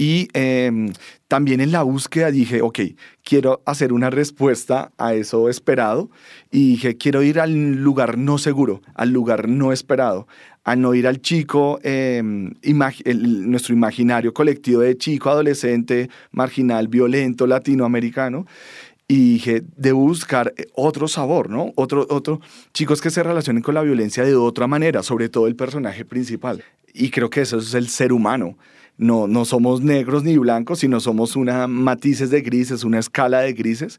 Y 0.00 0.28
em, 0.32 0.94
también 1.28 1.60
en 1.60 1.72
la 1.72 1.82
búsqueda 1.82 2.30
dije, 2.30 2.62
ok, 2.62 2.80
quiero 3.22 3.60
hacer 3.66 3.92
una 3.92 4.08
respuesta 4.08 4.92
a 4.96 5.12
eso 5.12 5.50
esperado. 5.50 6.08
Y 6.50 6.70
dije, 6.70 6.96
quiero 6.96 7.22
ir 7.22 7.38
al 7.38 7.74
lugar 7.74 8.16
no 8.16 8.38
seguro, 8.38 8.80
al 8.94 9.10
lugar 9.10 9.46
no 9.46 9.74
esperado, 9.74 10.26
a 10.64 10.74
no 10.74 10.94
ir 10.94 11.06
al 11.06 11.20
chico, 11.20 11.80
em, 11.82 12.54
nuestro 12.64 13.74
imaginario 13.74 14.32
colectivo 14.32 14.80
de 14.80 14.96
chico, 14.96 15.28
adolescente, 15.28 16.08
marginal, 16.30 16.88
violento, 16.88 17.46
latinoamericano. 17.46 18.46
Y 19.06 19.34
dije, 19.34 19.62
debo 19.76 20.00
buscar 20.00 20.54
eh, 20.56 20.64
otro 20.72 21.08
sabor, 21.08 21.50
¿no? 21.50 21.74
Otro, 21.74 22.06
otro, 22.08 22.40
chicos 22.72 23.02
que 23.02 23.10
se 23.10 23.22
relacionen 23.22 23.62
con 23.62 23.74
la 23.74 23.82
violencia 23.82 24.24
de 24.24 24.34
otra 24.34 24.66
manera, 24.66 25.02
sobre 25.02 25.28
todo 25.28 25.46
el 25.46 25.56
personaje 25.56 26.06
principal. 26.06 26.64
Y 26.94 27.10
creo 27.10 27.28
que 27.28 27.42
eso 27.42 27.58
es 27.58 27.74
el 27.74 27.88
ser 27.88 28.14
humano. 28.14 28.56
No, 29.00 29.26
no 29.26 29.46
somos 29.46 29.80
negros 29.80 30.24
ni 30.24 30.36
blancos, 30.36 30.80
sino 30.80 31.00
somos 31.00 31.34
una 31.34 31.66
matices 31.66 32.28
de 32.28 32.42
grises, 32.42 32.84
una 32.84 32.98
escala 32.98 33.40
de 33.40 33.54
grises. 33.54 33.98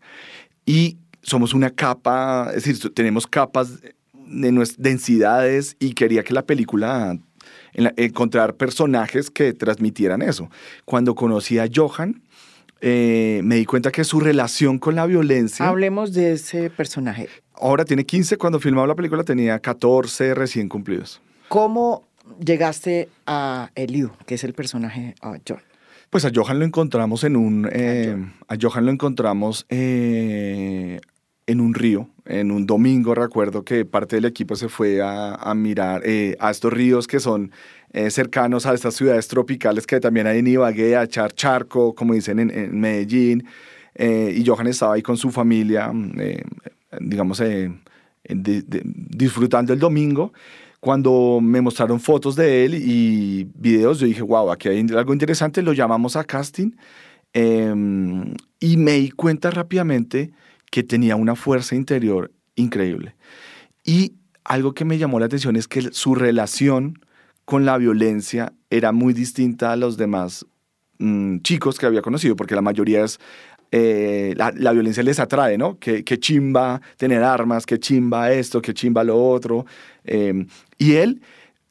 Y 0.64 1.00
somos 1.24 1.56
una 1.56 1.72
capa, 1.72 2.52
es 2.56 2.66
decir, 2.66 2.94
tenemos 2.94 3.26
capas 3.26 3.80
de 4.14 4.52
nuestras 4.52 4.80
densidades 4.80 5.76
y 5.80 5.96
quería 5.96 6.24
que 6.24 6.36
la 6.36 6.44
película 6.44 7.18
encontrar 7.74 8.54
personajes 8.54 9.32
que 9.32 9.54
transmitieran 9.54 10.22
eso. 10.22 10.52
Cuando 10.86 11.16
conocí 11.16 11.58
a 11.58 11.68
Johan, 11.74 12.22
eh, 12.80 13.42
me 13.44 13.56
di 13.56 13.66
cuenta 13.66 13.92
que 13.92 14.04
su 14.04 14.20
relación 14.20 14.78
con 14.78 14.94
la 14.94 15.08
violencia... 15.08 15.68
Hablemos 15.68 16.14
de 16.14 16.34
ese 16.34 16.70
personaje. 16.70 17.28
Ahora 17.56 17.86
tiene 17.86 18.06
15, 18.06 18.38
cuando 18.38 18.60
filmaba 18.60 18.86
la 18.86 18.96
película 18.96 19.24
tenía 19.24 19.58
14 19.58 20.36
recién 20.36 20.70
cumplidos. 20.70 21.22
¿Cómo 21.48 22.08
llegaste 22.40 23.10
a 23.26 23.72
Eliu, 23.76 24.12
que 24.26 24.36
es 24.36 24.44
el 24.44 24.54
personaje 24.54 25.16
a? 25.22 25.38
Pues 26.10 26.26
a 26.26 26.32
Johan 26.34 26.60
lo 26.60 26.66
encontramos 26.66 27.24
en 27.24 27.36
un... 27.36 27.70
Eh, 27.72 28.16
a 28.48 28.56
Johan 28.60 28.86
lo 28.86 28.92
encontramos 28.92 29.66
eh, 29.70 31.00
en 31.48 31.60
un 31.60 31.74
río, 31.74 32.10
en 32.26 32.52
un 32.52 32.66
domingo 32.66 33.14
recuerdo 33.14 33.64
que 33.64 33.86
parte 33.86 34.16
del 34.16 34.26
equipo 34.26 34.56
se 34.56 34.70
fue 34.70 35.02
a, 35.04 35.54
mirar 35.56 36.02
eh, 36.06 36.38
a 36.40 36.52
estos 36.52 36.72
ríos 36.72 37.08
que 37.08 37.20
son 37.20 37.52
eh, 37.92 38.10
cercanos 38.10 38.66
a 38.66 38.74
estas 38.74 38.96
ciudades 38.96 39.28
tropicales 39.28 39.86
que 39.86 40.00
también 40.00 40.28
hay 40.28 40.40
en 40.40 40.48
Ibagué, 40.48 40.96
a 40.96 41.08
Char 41.08 41.34
Charco, 41.34 41.94
como 41.94 42.14
dicen 42.14 42.40
en, 42.40 42.80
Medellín, 42.80 43.46
eh, 43.96 44.34
y 44.36 44.46
Johan 44.46 44.68
estaba 44.68 44.94
ahí 44.94 45.02
con 45.02 45.18
su 45.18 45.30
familia, 45.30 45.92
mm, 45.92 46.14
digamos, 47.02 47.44
disfrutando 48.24 49.74
el 49.74 49.80
domingo. 49.80 50.32
Cuando 50.82 51.40
me 51.42 51.62
mostraron 51.62 52.00
fotos 52.00 52.36
de 52.36 52.66
él 52.66 52.74
y 52.74 53.48
videos, 53.54 54.00
yo 54.00 54.08
dije, 54.08 54.24
wow, 54.24 54.52
aquí 54.52 54.68
hay 54.68 54.86
algo 54.98 55.14
interesante, 55.14 55.62
lo 55.62 55.74
llamamos 55.74 56.16
a 56.16 56.24
casting 56.24 56.72
em, 57.34 58.34
y 58.60 58.78
me 58.78 58.94
di 58.94 59.12
cuenta 59.12 59.52
rápidamente 59.52 60.32
que 60.72 60.82
tenía 60.82 61.16
una 61.16 61.36
fuerza 61.36 61.76
interior 61.76 62.32
increíble. 62.56 63.16
Y 63.84 64.16
algo 64.44 64.74
que 64.74 64.84
me 64.84 64.98
llamó 64.98 65.20
la 65.20 65.28
atención 65.28 65.56
es 65.56 65.68
que 65.68 65.92
su 65.92 66.16
relación 66.16 67.00
con 67.46 67.64
la 67.64 67.78
violencia 67.78 68.54
era 68.72 68.92
muy 68.92 69.14
distinta 69.14 69.72
a 69.72 69.76
los 69.76 69.98
demás 69.98 70.48
mm, 70.98 71.42
chicos 71.42 71.78
que 71.78 71.86
había 71.86 72.02
conocido, 72.02 72.36
porque 72.36 72.56
la 72.56 72.62
mayoría 72.62 73.04
es, 73.04 73.20
eh, 73.72 74.34
la, 74.36 74.72
violencia 74.72 75.02
les 75.02 75.20
atrae, 75.20 75.58
¿no? 75.58 75.80
Que, 75.80 76.04
chimba 76.04 76.82
tener 76.98 77.24
armas, 77.24 77.66
que 77.66 77.80
chimba 77.80 78.32
esto, 78.32 78.62
que 78.62 78.74
chimba 78.74 79.04
lo 79.04 79.18
otro. 79.24 79.66
Em, 80.04 80.48
y 80.78 80.94
él, 80.96 81.22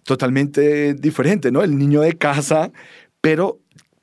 totalmente 0.04 0.95
diferente, 0.95 1.52
¿no? 1.52 1.62
El 1.62 1.78
niño 1.78 2.00
de 2.00 2.16
casa, 2.16 2.73
pero 3.21 3.61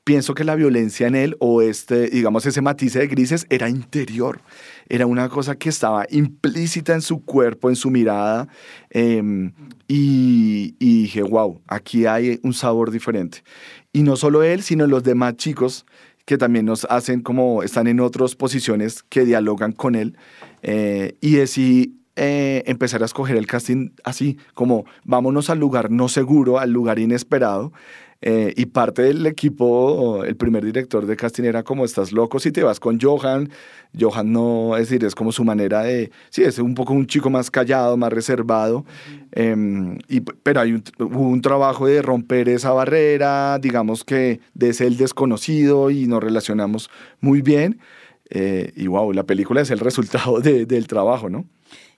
pienso 0.07 0.33
que 0.35 0.45
la 0.45 0.55
violencia 0.55 1.05
en 1.05 1.15
él 1.15 1.35
o 1.39 1.61
este, 1.61 2.07
digamos, 2.07 2.45
ese 2.45 2.61
matiz 2.61 2.93
de 2.93 3.07
grises 3.07 3.45
era 3.49 3.67
interior, 3.67 4.39
era 4.87 5.05
una 5.05 5.27
cosa 5.27 5.55
que 5.55 5.67
estaba 5.67 6.05
implícita 6.09 6.93
en 6.93 7.01
su 7.01 7.25
cuerpo, 7.25 7.67
en 7.67 7.75
su 7.75 7.89
mirada, 7.89 8.47
em, 8.89 9.51
y, 9.87 10.75
dije, 10.79 11.23
wow, 11.23 11.61
aquí 11.67 12.05
hay 12.05 12.39
un 12.43 12.53
sabor 12.53 12.91
diferente. 12.91 13.43
Y 13.91 14.03
no 14.03 14.15
solo 14.15 14.43
él, 14.43 14.63
sino 14.63 14.87
los 14.87 15.03
demás 15.03 15.35
chicos 15.35 15.85
que 16.27 16.37
también 16.37 16.65
nos 16.65 16.83
hacen 16.89 17.21
como, 17.21 17.63
están 17.63 17.87
en 17.87 18.01
otras 18.01 18.35
posiciones 18.35 19.01
que 19.01 19.23
dialogan 19.23 19.71
con 19.71 19.95
él, 19.95 20.17
eh, 20.61 21.15
y 21.21 21.35
decidí 21.35 22.01
eh, 22.17 22.63
empezar 22.65 23.01
a 23.01 23.05
escoger 23.05 23.37
el 23.37 23.47
casting 23.47 23.91
así, 24.03 24.37
como 24.53 24.83
vámonos 25.05 25.49
al 25.49 25.59
lugar 25.59 25.89
no 25.89 26.09
seguro, 26.09 26.59
al 26.59 26.71
lugar 26.71 26.99
inesperado, 26.99 27.71
Eh, 28.21 28.53
y 28.55 28.65
parte 28.65 29.03
del 29.03 29.25
equipo, 29.27 30.23
el 30.23 30.35
primer 30.35 30.65
director 30.65 31.05
de 31.05 31.15
casting 31.15 31.43
era 31.43 31.61
como 31.63 31.85
estás 31.85 32.11
loco 32.11 32.39
si 32.39 32.51
te 32.51 32.63
vas 32.63 32.79
con 32.79 32.99
Johan. 32.99 33.49
Johan 33.97 34.31
no, 34.31 34.75
es 34.75 34.89
decir, 34.89 35.05
es 35.05 35.13
como 35.13 35.31
su 35.31 35.43
manera 35.43 35.83
de, 35.83 36.11
sí, 36.29 36.43
es 36.43 36.57
un 36.59 36.73
poco 36.73 36.93
un 36.93 37.05
chico 37.05 37.29
más 37.29 37.51
callado, 37.51 37.95
más 37.95 38.11
reservado. 38.11 38.85
Em, 39.31 39.99
y, 40.07 40.21
pero 40.21 40.61
hay 40.61 40.73
un, 40.73 40.83
hubo 40.99 41.29
un 41.29 41.41
trabajo 41.41 41.85
de 41.85 42.01
romper 42.01 42.49
esa 42.49 42.71
barrera, 42.71 43.59
digamos 43.59 44.03
que 44.03 44.39
de 44.53 44.73
ser 44.73 44.87
el 44.87 44.97
desconocido 44.97 45.91
y 45.91 46.07
nos 46.07 46.23
relacionamos 46.23 46.89
muy 47.21 47.41
bien. 47.41 47.79
Eh, 48.29 48.73
y 48.75 48.87
wow, 48.87 49.13
la 49.13 49.23
película 49.25 49.61
es 49.61 49.71
el 49.71 49.79
resultado 49.79 50.39
del 50.41 50.87
trabajo, 50.87 51.29
¿no? 51.29 51.45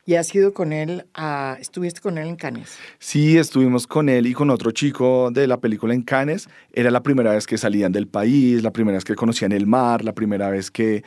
¿Y 0.09 0.15
has 0.15 0.33
ido 0.33 0.55
con 0.55 0.73
él, 0.73 1.05
a, 1.13 1.55
estuviste 1.61 2.01
con 2.01 2.17
él 2.17 2.29
en 2.29 2.35
Cannes? 2.35 2.79
Sí, 2.97 3.37
estuvimos 3.37 3.85
con 3.85 4.09
él 4.09 4.25
y 4.25 4.33
con 4.33 4.49
otro 4.49 4.71
chico 4.71 5.29
de 5.29 5.45
la 5.45 5.59
película 5.59 5.93
en 5.93 6.01
Cannes. 6.01 6.49
Era 6.73 6.89
la 6.89 7.03
primera 7.03 7.33
vez 7.33 7.45
que 7.45 7.59
salían 7.59 7.91
del 7.91 8.07
país, 8.07 8.63
la 8.63 8.71
primera 8.71 8.97
vez 8.97 9.05
que 9.05 9.13
conocían 9.13 9.51
el 9.51 9.67
mar, 9.67 10.03
la 10.03 10.13
primera 10.13 10.49
vez 10.49 10.71
que 10.71 11.03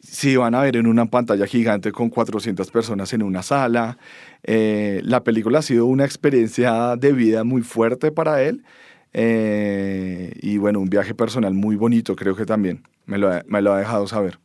se 0.00 0.30
iban 0.30 0.54
a 0.54 0.62
ver 0.62 0.76
en 0.76 0.86
una 0.86 1.04
pantalla 1.04 1.46
gigante 1.46 1.92
con 1.92 2.08
400 2.08 2.70
personas 2.70 3.12
en 3.12 3.22
una 3.22 3.42
sala. 3.42 3.98
Eh, 4.42 5.02
la 5.04 5.22
película 5.22 5.58
ha 5.58 5.62
sido 5.62 5.84
una 5.84 6.06
experiencia 6.06 6.96
de 6.96 7.12
vida 7.12 7.44
muy 7.44 7.60
fuerte 7.60 8.10
para 8.10 8.42
él. 8.42 8.64
Eh, 9.12 10.32
y 10.40 10.56
bueno, 10.56 10.80
un 10.80 10.88
viaje 10.88 11.14
personal 11.14 11.52
muy 11.52 11.76
bonito, 11.76 12.16
creo 12.16 12.34
que 12.34 12.46
también. 12.46 12.84
Me 13.04 13.18
lo, 13.18 13.30
me 13.48 13.60
lo 13.60 13.74
ha 13.74 13.78
dejado 13.80 14.06
saber. 14.06 14.38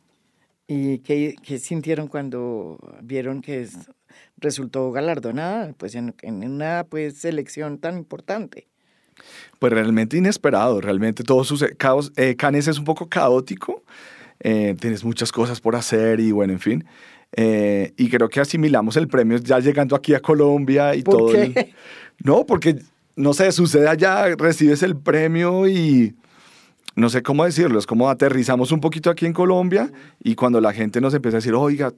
¿Y 0.68 0.98
qué, 0.98 1.34
qué, 1.42 1.58
sintieron 1.58 2.08
cuando 2.08 2.78
vieron 3.02 3.42
que 3.42 3.66
resultó 4.36 4.90
galardonada 4.92 5.72
pues 5.76 5.94
en, 5.94 6.14
en, 6.22 6.44
una 6.44 6.84
pues, 6.88 7.18
selección 7.18 7.78
tan 7.78 7.98
importante? 7.98 8.68
Pues 9.58 9.72
realmente 9.72 10.16
inesperado, 10.16 10.80
realmente 10.80 11.22
todo 11.22 11.44
sucede. 11.44 11.76
Caos, 11.76 12.12
eh, 12.16 12.36
Canes 12.36 12.68
es 12.68 12.78
un 12.78 12.84
poco 12.84 13.08
caótico, 13.08 13.82
eh, 14.40 14.74
tienes 14.80 15.04
muchas 15.04 15.30
cosas 15.30 15.60
por 15.60 15.76
hacer 15.76 16.20
y 16.20 16.32
bueno, 16.32 16.52
en 16.52 16.60
fin. 16.60 16.84
Eh, 17.34 17.92
y 17.96 18.10
creo 18.10 18.28
que 18.28 18.40
asimilamos 18.40 18.96
el 18.96 19.08
premio 19.08 19.38
ya 19.38 19.58
llegando 19.58 19.96
aquí 19.96 20.14
a 20.14 20.20
Colombia 20.20 20.94
y 20.94 21.02
¿Por 21.02 21.16
todo. 21.16 21.32
Qué? 21.32 21.42
El, 21.42 21.74
no, 22.24 22.44
porque 22.44 22.78
no 23.16 23.32
sé, 23.32 23.52
sucede 23.52 23.88
allá, 23.88 24.34
recibes 24.36 24.82
el 24.82 24.96
premio 24.96 25.66
y 25.68 26.14
no 26.94 27.08
sé 27.08 27.22
cómo 27.22 27.44
decirlo, 27.44 27.78
es 27.78 27.86
como 27.86 28.10
aterrizamos 28.10 28.70
un 28.70 28.80
poquito 28.80 29.10
aquí 29.10 29.26
en 29.26 29.32
Colombia 29.32 29.90
y 30.22 30.34
cuando 30.34 30.60
la 30.60 30.72
gente 30.72 31.00
nos 31.00 31.14
empieza 31.14 31.38
a 31.38 31.40
decir, 31.40 31.54
oiga, 31.54 31.92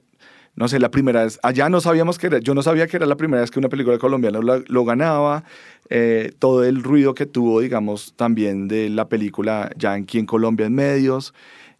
no 0.55 0.67
sé, 0.67 0.79
la 0.79 0.89
primera 0.91 1.23
vez, 1.23 1.39
allá 1.43 1.69
no 1.69 1.81
sabíamos 1.81 2.17
que 2.17 2.27
era, 2.27 2.39
yo 2.39 2.53
no 2.53 2.61
sabía 2.61 2.87
que 2.87 2.97
era 2.97 3.05
la 3.05 3.17
primera 3.17 3.41
vez 3.41 3.51
que 3.51 3.59
una 3.59 3.69
película 3.69 3.97
colombiana 3.97 4.39
lo, 4.39 4.85
ganaba, 4.85 5.43
eh, 5.89 6.31
todo 6.39 6.63
el 6.63 6.83
ruido 6.83 7.13
que 7.13 7.25
tuvo, 7.25 7.59
digamos, 7.59 8.13
también 8.15 8.67
de 8.67 8.89
la 8.89 9.09
película 9.09 9.69
ya 9.77 9.93
aquí 9.93 10.19
en 10.19 10.25
Colombia 10.25 10.65
en 10.65 10.75
medios, 10.75 11.33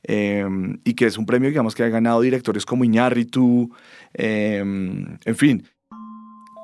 eh, 0.04 0.46
y 0.84 0.94
que 0.94 1.06
es 1.06 1.18
un 1.18 1.26
premio, 1.26 1.50
digamos, 1.50 1.74
que 1.74 1.84
ha 1.84 1.90
ganado 1.90 2.22
directores 2.22 2.66
como 2.66 2.84
Iñárritu, 2.84 3.72
eh, 4.14 4.60
en 4.60 5.36
fin. 5.36 5.64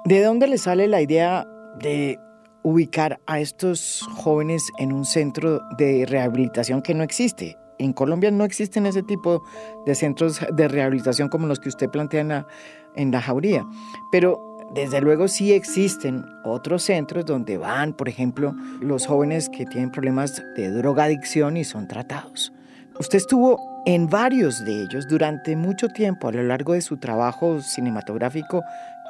¿De 0.06 0.22
dónde 0.22 0.48
le 0.48 0.58
sale 0.58 0.88
la 0.88 1.02
idea 1.02 1.48
de 1.80 2.20
ubicar 2.64 3.20
a 3.26 3.40
estos 3.40 4.08
jóvenes 4.16 4.72
en 4.78 4.94
un 4.94 5.06
centro 5.06 5.62
de 5.78 6.06
rehabilitación 6.06 6.82
que 6.82 6.94
no 6.94 7.04
existe. 7.04 7.58
En 7.82 7.94
Colombia 7.94 8.30
no 8.30 8.44
existen 8.44 8.86
ese 8.86 9.02
tipo 9.02 9.44
de 9.88 9.96
centros 9.96 10.40
de 10.54 10.68
rehabilitación 10.68 11.30
como 11.30 11.48
los 11.48 11.60
que 11.60 11.70
usted 11.70 11.90
plantea 11.90 12.22
en 12.22 12.28
la, 12.28 12.48
en 12.96 13.12
la 13.12 13.22
jauría, 13.22 13.66
pero 14.12 14.40
desde 14.76 15.02
luego 15.02 15.28
sí 15.28 15.52
existen 15.52 16.24
otros 16.44 16.84
centros 16.84 17.26
donde 17.26 17.58
van, 17.58 17.94
por 17.94 18.08
ejemplo, 18.08 18.54
los 18.80 19.08
jóvenes 19.08 19.50
que 19.50 19.66
tienen 19.66 19.90
problemas 19.90 20.44
de 20.56 20.70
drogadicción 20.70 21.58
y 21.58 21.64
son 21.64 21.88
tratados. 21.88 22.54
Usted 23.00 23.18
estuvo 23.18 23.60
en 23.88 24.08
varios 24.08 24.64
de 24.64 24.84
ellos 24.84 25.08
durante 25.08 25.56
mucho 25.56 25.88
tiempo 25.88 26.28
a 26.28 26.32
lo 26.32 26.44
largo 26.44 26.74
de 26.74 26.82
su 26.82 26.98
trabajo 26.98 27.62
cinematográfico. 27.62 28.64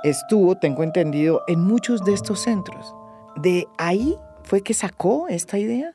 Estuvo, 0.06 0.56
tengo 0.58 0.84
entendido, 0.84 1.42
en 1.48 1.60
muchos 1.60 2.06
de 2.06 2.14
estos 2.14 2.40
centros. 2.40 2.96
¿De 3.36 3.68
ahí 3.78 4.16
fue 4.44 4.62
que 4.62 4.74
sacó 4.74 5.28
esta 5.28 5.60
idea? 5.60 5.94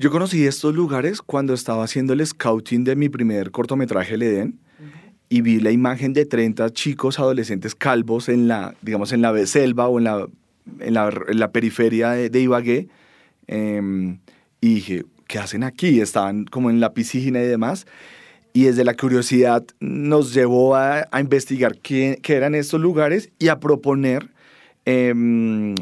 Yo 0.00 0.10
conocí 0.10 0.46
estos 0.46 0.74
lugares 0.74 1.20
cuando 1.20 1.52
estaba 1.52 1.84
haciendo 1.84 2.14
el 2.14 2.26
scouting 2.26 2.84
de 2.84 2.96
mi 2.96 3.10
primer 3.10 3.50
cortometraje, 3.50 4.14
El 4.14 4.22
Edén, 4.22 4.58
y 5.28 5.42
vi 5.42 5.60
la 5.60 5.72
imagen 5.72 6.14
de 6.14 6.24
30 6.24 6.70
chicos 6.70 7.18
adolescentes 7.18 7.74
calvos 7.74 8.30
en 8.30 8.48
la, 8.48 8.74
digamos, 8.80 9.12
en 9.12 9.20
la 9.20 9.46
selva 9.46 9.88
o 9.88 9.98
en 9.98 10.04
la, 10.04 10.26
en 10.78 10.94
la, 10.94 11.52
periferia 11.52 12.12
de, 12.12 12.30
de 12.30 12.40
Ibagué. 12.40 12.88
Eh, 13.46 14.16
y 14.62 14.74
dije, 14.76 15.04
¿qué 15.26 15.38
hacen 15.38 15.64
aquí? 15.64 16.00
Estaban 16.00 16.46
como 16.46 16.70
en 16.70 16.80
la 16.80 16.94
piscina 16.94 17.42
y 17.42 17.46
demás. 17.46 17.86
Y 18.54 18.64
desde 18.64 18.84
la 18.84 18.94
curiosidad 18.94 19.66
nos 19.80 20.32
llevó 20.32 20.76
a, 20.76 21.08
investigar 21.20 21.76
qué, 21.76 22.18
qué, 22.22 22.36
eran 22.36 22.54
estos 22.54 22.80
lugares 22.80 23.32
y 23.38 23.48
a 23.48 23.60
proponer 23.60 24.30
eh, 24.86 25.74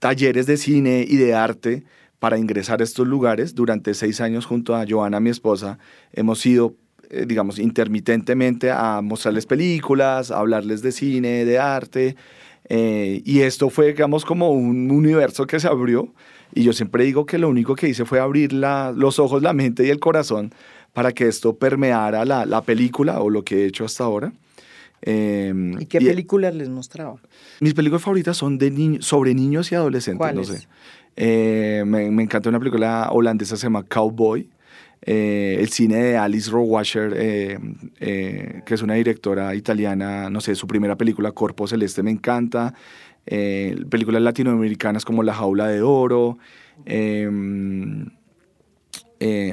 talleres 0.00 0.46
de 0.46 0.56
cine 0.56 1.04
y 1.08 1.18
de 1.18 1.34
arte 1.34 1.84
para 2.20 2.38
ingresar 2.38 2.80
a 2.80 2.84
estos 2.84 3.08
lugares. 3.08 3.56
Durante 3.56 3.94
seis 3.94 4.20
años 4.20 4.46
junto 4.46 4.76
a 4.76 4.84
Joana, 4.88 5.18
mi 5.18 5.30
esposa, 5.30 5.78
hemos 6.12 6.46
ido, 6.46 6.76
eh, 7.10 7.24
digamos, 7.26 7.58
intermitentemente 7.58 8.70
a 8.70 9.00
mostrarles 9.02 9.46
películas, 9.46 10.30
a 10.30 10.38
hablarles 10.38 10.82
de 10.82 10.92
cine, 10.92 11.44
de 11.44 11.58
arte. 11.58 12.14
Eh, 12.68 13.22
y 13.24 13.40
esto 13.40 13.68
fue, 13.70 13.88
digamos, 13.88 14.24
como 14.24 14.50
un 14.52 14.92
universo 14.92 15.46
que 15.46 15.58
se 15.58 15.66
abrió. 15.66 16.14
Y 16.54 16.62
yo 16.62 16.72
siempre 16.72 17.04
digo 17.04 17.26
que 17.26 17.38
lo 17.38 17.48
único 17.48 17.74
que 17.74 17.88
hice 17.88 18.04
fue 18.04 18.20
abrir 18.20 18.52
la, 18.52 18.92
los 18.94 19.18
ojos, 19.18 19.42
la 19.42 19.52
mente 19.52 19.84
y 19.84 19.90
el 19.90 19.98
corazón 19.98 20.52
para 20.92 21.12
que 21.12 21.28
esto 21.28 21.56
permeara 21.56 22.24
la, 22.24 22.44
la 22.46 22.62
película 22.62 23.20
o 23.20 23.30
lo 23.30 23.44
que 23.44 23.62
he 23.62 23.66
hecho 23.66 23.84
hasta 23.84 24.04
ahora. 24.04 24.32
Eh, 25.02 25.52
¿Y 25.78 25.86
qué 25.86 25.98
películas 25.98 26.54
les 26.54 26.68
mostraba? 26.68 27.16
Mis 27.60 27.74
películas 27.74 28.02
favoritas 28.02 28.36
son 28.36 28.58
de 28.58 28.70
niños, 28.70 29.06
sobre 29.06 29.34
niños 29.34 29.72
y 29.72 29.74
adolescentes. 29.74 30.18
¿Cuáles? 30.18 30.48
No 30.48 30.54
sé. 30.54 30.68
Eh, 31.16 31.82
me, 31.86 32.10
me, 32.10 32.22
encanta 32.22 32.48
una 32.48 32.58
película 32.58 33.08
holandesa 33.12 33.56
se 33.56 33.64
llama 33.64 33.84
Cowboy. 33.84 34.48
Eh, 35.02 35.56
el 35.60 35.70
cine 35.70 35.96
de 35.96 36.16
Alice 36.16 36.50
Rohrwacher, 36.50 37.14
que 37.14 38.74
es 38.74 38.82
una 38.82 38.94
directora 38.94 39.54
italiana, 39.54 40.28
no 40.28 40.40
sé, 40.40 40.54
su 40.54 40.66
primera 40.66 40.96
película, 40.96 41.32
Corpo 41.32 41.66
Celeste, 41.66 42.02
me 42.02 42.10
encanta. 42.10 42.74
películas 43.24 44.22
latinoamericanas 44.22 45.04
como 45.04 45.22
La 45.22 45.34
Jaula 45.34 45.68
de 45.68 45.82
Oro. 45.82 46.38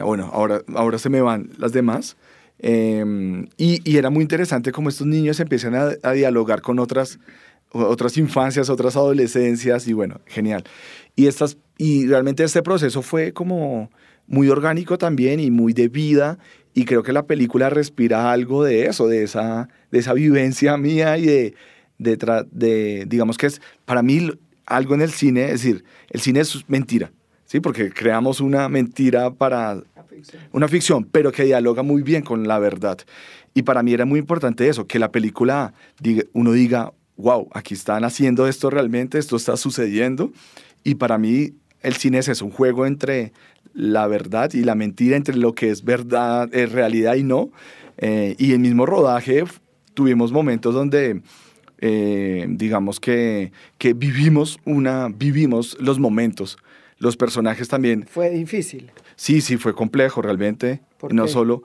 bueno, 0.03 0.29
ahora, 0.33 0.61
ahora 0.75 0.97
se 0.97 1.09
me 1.09 1.21
van 1.21 1.49
las 1.57 1.71
demás. 1.71 2.17
Eh, 2.59 3.45
y, 3.57 3.89
y, 3.89 3.97
era 3.97 4.09
muy 4.09 4.23
interesante 4.23 4.71
como 4.71 4.89
estos 4.89 5.05
niños 5.05 5.39
empiezan 5.39 5.75
a, 5.75 5.91
a, 6.01 6.11
dialogar 6.13 6.61
con 6.61 6.79
otras, 6.79 7.19
otras 7.71 8.17
infancias, 8.17 8.69
otras 8.69 8.95
adolescencias, 8.95 9.87
y 9.87 9.93
bueno, 9.93 10.21
genial. 10.25 10.63
Y, 11.17 11.27
estas, 11.27 11.57
y 11.77 12.07
realmente 12.07 12.43
este 12.43 12.61
proceso 12.61 13.01
fue 13.01 13.33
como 13.33 13.89
muy 14.27 14.49
orgánico 14.49 14.97
también 14.97 15.39
y 15.39 15.51
muy 15.51 15.73
de 15.73 15.89
vida, 15.89 16.37
y 16.73 16.85
creo 16.85 17.01
que 17.01 17.11
la 17.11 17.25
película 17.25 17.71
respira 17.71 18.31
algo 18.31 18.63
de 18.63 18.85
eso, 18.85 19.07
de 19.07 19.23
esa, 19.23 19.67
de 19.91 19.99
esa 19.99 20.13
vivencia 20.13 20.77
mía 20.77 21.17
y 21.17 21.25
de, 21.25 21.55
de, 21.97 22.45
de, 22.51 23.05
digamos 23.07 23.37
que 23.37 23.47
es 23.47 23.61
para 23.83 24.03
mí 24.03 24.29
algo 24.67 24.93
en 24.93 25.01
el 25.01 25.11
cine, 25.11 25.45
es 25.45 25.63
decir, 25.63 25.83
el 26.11 26.21
cine 26.21 26.41
es 26.41 26.69
mentira, 26.69 27.11
¿sí? 27.45 27.61
Porque 27.61 27.89
creamos 27.89 28.39
una 28.39 28.69
mentira 28.69 29.31
para 29.31 29.81
una 30.51 30.67
ficción, 30.67 31.03
pero 31.05 31.31
que 31.31 31.45
dialoga 31.45 31.81
muy 31.81 32.03
bien 32.03 32.21
con 32.21 32.47
la 32.47 32.59
verdad. 32.59 32.99
Y 33.55 33.63
para 33.63 33.81
mí 33.81 33.93
era 33.93 34.05
muy 34.05 34.19
importante 34.19 34.69
eso, 34.69 34.85
que 34.85 34.99
la 34.99 35.11
película, 35.11 35.73
diga, 35.99 36.23
uno 36.33 36.51
diga, 36.51 36.93
wow, 37.15 37.47
aquí 37.53 37.73
están 37.73 38.03
haciendo 38.03 38.47
esto 38.47 38.69
realmente, 38.69 39.17
esto 39.17 39.35
está 39.35 39.57
sucediendo. 39.57 40.31
Y 40.83 40.95
para 40.95 41.17
mí 41.17 41.53
el 41.81 41.95
cine 41.95 42.19
es 42.19 42.27
eso, 42.27 42.45
un 42.45 42.51
juego 42.51 42.85
entre 42.85 43.33
la 43.73 44.07
verdad 44.07 44.51
y 44.53 44.63
la 44.63 44.75
mentira, 44.75 45.15
entre 45.15 45.35
lo 45.35 45.53
que 45.53 45.69
es 45.69 45.83
verdad, 45.83 46.49
es 46.53 46.71
realidad 46.71 47.15
y 47.15 47.23
no. 47.23 47.51
Eh, 47.97 48.35
y 48.37 48.53
el 48.53 48.59
mismo 48.59 48.85
rodaje 48.85 49.43
tuvimos 49.93 50.31
momentos 50.31 50.73
donde... 50.73 51.21
Eh, 51.79 52.47
digamos 52.49 52.99
que, 52.99 53.51
que 53.77 53.93
vivimos 53.93 54.57
una 54.65 55.09
vivimos 55.09 55.77
los 55.79 55.99
momentos 55.99 56.57
los 56.99 57.17
personajes 57.17 57.67
también. 57.67 58.05
Fue 58.07 58.29
difícil. 58.29 58.91
Sí, 59.15 59.41
sí, 59.41 59.57
fue 59.57 59.73
complejo 59.73 60.21
realmente. 60.21 60.81
¿Por 60.97 61.13
no 61.13 61.25
qué? 61.25 61.31
solo. 61.31 61.63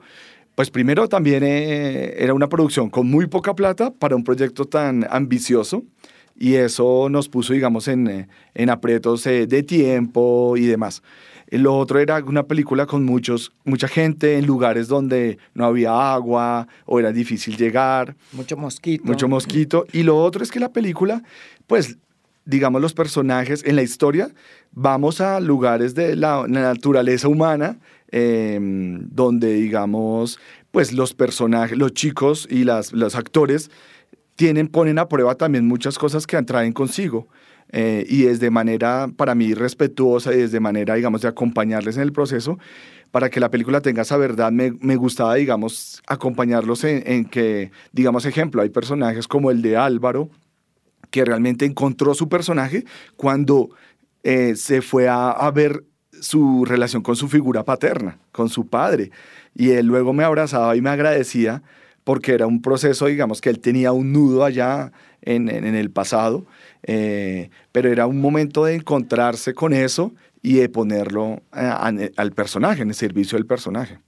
Pues 0.55 0.69
primero 0.69 1.07
también 1.09 1.43
eh, 1.43 2.15
era 2.17 2.33
una 2.33 2.47
producción 2.47 2.89
con 2.89 3.09
muy 3.09 3.25
poca 3.25 3.55
plata 3.55 3.91
para 3.91 4.15
un 4.15 4.23
proyecto 4.23 4.65
tan 4.65 5.07
ambicioso 5.09 5.83
y 6.35 6.55
eso 6.55 7.07
nos 7.09 7.29
puso, 7.29 7.53
digamos, 7.53 7.87
en, 7.87 8.07
eh, 8.07 8.27
en 8.53 8.69
aprietos 8.69 9.25
eh, 9.27 9.47
de 9.47 9.63
tiempo 9.63 10.55
y 10.57 10.65
demás. 10.65 11.03
Lo 11.49 11.77
otro 11.77 11.99
era 11.99 12.23
una 12.23 12.43
película 12.43 12.87
con 12.87 13.03
muchos, 13.05 13.51
mucha 13.63 13.87
gente 13.87 14.37
en 14.39 14.47
lugares 14.47 14.87
donde 14.87 15.37
no 15.53 15.65
había 15.65 16.13
agua 16.13 16.67
o 16.85 16.99
era 16.99 17.11
difícil 17.11 17.57
llegar. 17.57 18.15
Mucho 18.31 18.57
mosquito. 18.57 19.03
Mucho 19.05 19.27
mosquito. 19.27 19.85
Y 19.93 20.01
lo 20.01 20.17
otro 20.17 20.43
es 20.43 20.49
que 20.49 20.59
la 20.59 20.73
película, 20.73 21.21
pues 21.67 21.97
digamos, 22.45 22.81
los 22.81 22.93
personajes 22.93 23.63
en 23.65 23.75
la 23.75 23.83
historia, 23.83 24.29
vamos 24.71 25.21
a 25.21 25.39
lugares 25.39 25.95
de 25.95 26.15
la, 26.15 26.45
naturaleza 26.47 27.27
humana, 27.27 27.77
em, 28.11 29.07
donde, 29.11 29.53
digamos, 29.53 30.39
pues 30.71 30.91
los 30.91 31.13
personajes, 31.13 31.77
los 31.77 31.93
chicos 31.93 32.47
y 32.49 32.63
las, 32.63 32.93
los 32.93 33.15
actores 33.15 33.69
tienen, 34.35 34.67
ponen 34.67 34.99
a 34.99 35.07
prueba 35.07 35.35
también 35.35 35.67
muchas 35.67 35.97
cosas 35.97 36.27
que 36.27 36.41
traen 36.43 36.73
consigo. 36.73 37.27
Eh, 37.71 38.05
y 38.07 38.25
es 38.25 38.39
de 38.39 38.51
manera, 38.51 39.07
para 39.15 39.33
mí, 39.33 39.53
respetuosa 39.53 40.33
y 40.33 40.37
desde 40.37 40.59
manera, 40.59 40.93
digamos, 40.93 41.21
de 41.21 41.27
acompañarles 41.27 41.97
en 41.97 42.03
el 42.03 42.13
proceso, 42.13 42.59
para 43.09 43.29
que 43.29 43.39
la 43.39 43.49
película 43.49 43.81
tenga 43.81 44.03
esa 44.03 44.17
verdad, 44.17 44.51
me, 44.51 44.73
me 44.79 44.95
gustaba, 44.95 45.35
digamos, 45.35 46.01
acompañarlos 46.07 46.83
en, 46.83 47.25
que, 47.25 47.71
digamos, 47.91 48.25
ejemplo, 48.25 48.61
hay 48.61 48.69
personajes 48.69 49.27
como 49.27 49.49
el 49.49 49.61
de 49.61 49.77
Álvaro, 49.77 50.29
que 51.09 51.25
realmente 51.25 51.65
encontró 51.65 52.13
su 52.13 52.27
personaje 52.29 52.85
cuando 53.15 53.69
eh, 54.23 54.55
se 54.55 54.81
fue 54.81 55.07
a 55.07 55.51
ver 55.53 55.83
su 56.21 56.65
relación 56.65 57.01
con 57.03 57.15
su 57.15 57.27
figura 57.27 57.63
paterna, 57.65 58.17
con 58.31 58.49
su 58.49 58.67
padre. 58.67 59.11
Y 59.55 59.71
él 59.71 59.85
luego 59.85 60.13
me 60.13 60.23
abrazaba 60.23 60.75
y 60.75 60.81
me 60.81 60.89
agradecía 60.89 61.63
porque 62.03 62.33
era 62.33 62.47
un 62.47 62.61
proceso, 62.61 63.05
digamos, 63.05 63.41
que 63.41 63.49
él 63.49 63.59
tenía 63.59 63.91
un 63.91 64.11
nudo 64.11 64.43
allá 64.43 64.91
en, 65.21 65.49
el 65.49 65.89
pasado, 65.89 66.45
eh, 66.83 67.49
pero 67.71 67.89
era 67.91 68.07
un 68.07 68.19
momento 68.19 68.65
de 68.65 68.75
encontrarse 68.75 69.53
con 69.53 69.73
eso 69.73 70.13
y 70.41 70.55
de 70.55 70.69
ponerlo 70.69 71.41
eh, 71.55 72.11
al 72.15 72.31
personaje, 72.33 72.81
en 72.81 72.89
el 72.89 72.95
servicio 72.95 73.37
del 73.37 73.45
personaje. 73.45 73.99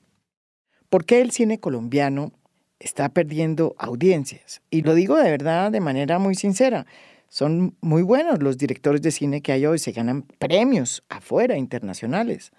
¿Por 0.90 1.06
qué 1.06 1.22
el 1.22 1.32
cine 1.32 1.60
colombiano 1.60 2.32
está 2.80 3.10
perdiendo 3.10 3.76
audiencias? 3.78 4.62
Y 4.70 4.82
lo 4.82 4.94
digo 4.94 5.18
de 5.18 5.32
verdad, 5.32 5.72
de 5.72 5.80
manera 5.80 6.20
muy 6.20 6.36
sincera. 6.36 6.86
Son 7.28 7.76
muy 7.82 8.02
buenos 8.02 8.42
los 8.42 8.58
directores 8.58 9.02
de 9.02 9.12
cine 9.12 9.42
que 9.42 9.52
hay 9.52 9.66
hoy, 9.66 9.80
se 9.80 9.92
ganan 9.92 10.24
premios 10.24 11.04
afuera, 11.10 11.58
internacionales. 11.58 12.52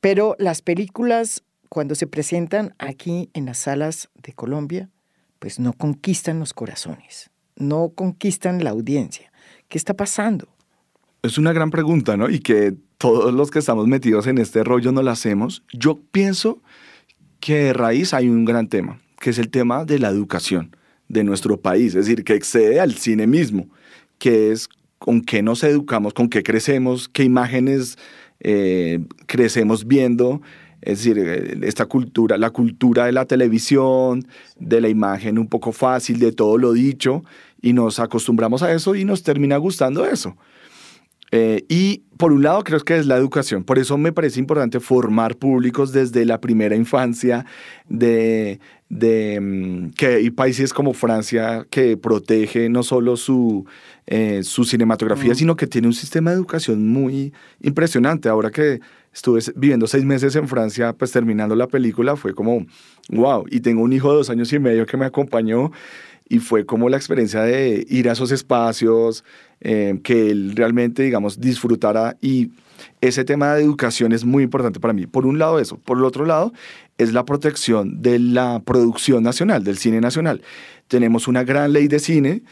Pero 0.00 0.36
las 0.38 0.60
películas, 0.60 1.42
cuando 1.74 1.96
se 1.96 2.06
presentan 2.06 2.72
aquí 2.78 3.30
en 3.34 3.46
las 3.46 3.58
salas 3.58 4.08
de 4.22 4.32
Colombia, 4.32 4.90
pues 5.40 5.58
no 5.58 5.72
conquistan 5.72 6.38
los 6.38 6.54
corazones, 6.54 7.32
no 7.56 7.90
conquistan 7.94 8.62
la 8.62 8.70
audiencia. 8.70 9.32
¿Qué 9.68 9.76
está 9.76 9.92
pasando? 9.94 10.46
Es 11.24 11.36
una 11.36 11.52
gran 11.52 11.70
pregunta, 11.70 12.16
¿no? 12.16 12.30
Y 12.30 12.38
que 12.38 12.76
todos 12.96 13.34
los 13.34 13.50
que 13.50 13.58
estamos 13.58 13.88
metidos 13.88 14.28
en 14.28 14.38
este 14.38 14.62
rollo 14.62 14.92
no 14.92 15.02
la 15.02 15.10
hacemos. 15.10 15.64
Yo 15.72 15.98
pienso 16.12 16.62
que 17.40 17.56
de 17.56 17.72
raíz 17.72 18.14
hay 18.14 18.28
un 18.28 18.44
gran 18.44 18.68
tema, 18.68 19.00
que 19.18 19.30
es 19.30 19.38
el 19.38 19.50
tema 19.50 19.84
de 19.84 19.98
la 19.98 20.10
educación 20.10 20.76
de 21.08 21.24
nuestro 21.24 21.60
país, 21.60 21.96
es 21.96 22.06
decir, 22.06 22.22
que 22.22 22.34
excede 22.34 22.78
al 22.78 22.94
cine 22.94 23.26
mismo 23.26 23.68
que 24.18 24.52
es 24.52 24.68
con 24.98 25.20
qué 25.20 25.42
nos 25.42 25.64
educamos, 25.64 26.14
con 26.14 26.28
qué 26.28 26.42
crecemos, 26.42 27.08
qué 27.08 27.24
imágenes 27.24 27.98
eh, 28.40 29.00
crecemos 29.26 29.86
viendo. 29.86 30.40
Es 30.84 30.98
decir, 30.98 31.18
eh, 31.18 31.58
esta 31.62 31.86
cultura, 31.86 32.36
la 32.36 32.50
cultura 32.50 33.06
de 33.06 33.12
la 33.12 33.24
televisión, 33.24 34.26
de 34.58 34.82
la 34.82 34.88
imagen 34.90 35.38
un 35.38 35.48
poco 35.48 35.72
fácil, 35.72 36.18
de 36.18 36.30
todo 36.30 36.58
lo 36.58 36.72
dicho, 36.72 37.24
y 37.62 37.72
nos 37.72 37.98
acostumbramos 37.98 38.62
a 38.62 38.70
eso 38.70 38.94
y 38.94 39.06
nos 39.06 39.22
termina 39.22 39.56
gustando 39.56 40.04
eso. 40.04 40.36
Eh, 41.30 41.64
y 41.68 42.02
por 42.16 42.32
un 42.32 42.42
lado 42.42 42.62
creo 42.62 42.80
que 42.80 42.96
es 42.96 43.06
la 43.06 43.16
educación. 43.16 43.64
Por 43.64 43.78
eso 43.78 43.98
me 43.98 44.12
parece 44.12 44.38
importante 44.38 44.80
formar 44.80 45.36
públicos 45.36 45.92
desde 45.92 46.24
la 46.24 46.40
primera 46.40 46.76
infancia, 46.76 47.44
de, 47.88 48.60
de 48.88 49.40
mm, 49.40 49.90
que 49.90 50.06
hay 50.06 50.30
países 50.30 50.72
como 50.72 50.94
Francia 50.94 51.66
que 51.70 51.96
protege 51.96 52.68
no 52.68 52.82
solo 52.82 53.16
su, 53.16 53.66
eh, 54.06 54.42
su 54.42 54.64
cinematografía, 54.64 55.34
sino 55.34 55.56
que 55.56 55.66
tiene 55.66 55.88
un 55.88 55.94
sistema 55.94 56.30
de 56.30 56.36
educación 56.36 56.88
muy 56.88 57.32
impresionante. 57.60 58.28
Ahora 58.28 58.50
que 58.50 58.80
estuve 59.12 59.40
viviendo 59.56 59.86
seis 59.86 60.04
meses 60.04 60.36
en 60.36 60.48
Francia, 60.48 60.92
pues 60.92 61.12
terminando 61.12 61.54
la 61.56 61.68
película, 61.68 62.16
fue 62.16 62.34
como, 62.34 62.66
wow, 63.08 63.44
y 63.50 63.60
tengo 63.60 63.82
un 63.82 63.92
hijo 63.92 64.10
de 64.10 64.18
dos 64.18 64.30
años 64.30 64.52
y 64.52 64.58
medio 64.58 64.86
que 64.86 64.96
me 64.96 65.06
acompañó 65.06 65.70
y 66.28 66.38
fue 66.38 66.64
como 66.64 66.88
la 66.88 66.96
experiencia 66.96 67.42
de 67.42 67.86
ir 67.88 68.08
a 68.08 68.12
esos 68.12 68.32
espacios, 68.32 69.24
eh, 69.60 69.98
que 70.02 70.30
él 70.30 70.52
realmente, 70.54 71.02
digamos, 71.02 71.40
disfrutara 71.40 72.16
y 72.20 72.50
ese 73.00 73.24
tema 73.24 73.54
de 73.54 73.62
educación 73.62 74.12
es 74.12 74.24
muy 74.24 74.42
importante 74.42 74.80
para 74.80 74.92
mí. 74.92 75.06
Por 75.06 75.26
un 75.26 75.38
lado 75.38 75.58
eso, 75.58 75.78
por 75.78 75.98
el 75.98 76.04
otro 76.04 76.24
lado 76.24 76.52
es 76.98 77.12
la 77.12 77.24
protección 77.24 78.02
de 78.02 78.18
la 78.18 78.62
producción 78.64 79.22
nacional, 79.22 79.64
del 79.64 79.78
cine 79.78 80.00
nacional. 80.00 80.42
Tenemos 80.88 81.28
una 81.28 81.44
gran 81.44 81.72
ley 81.72 81.88
de 81.88 81.98
cine 81.98 82.42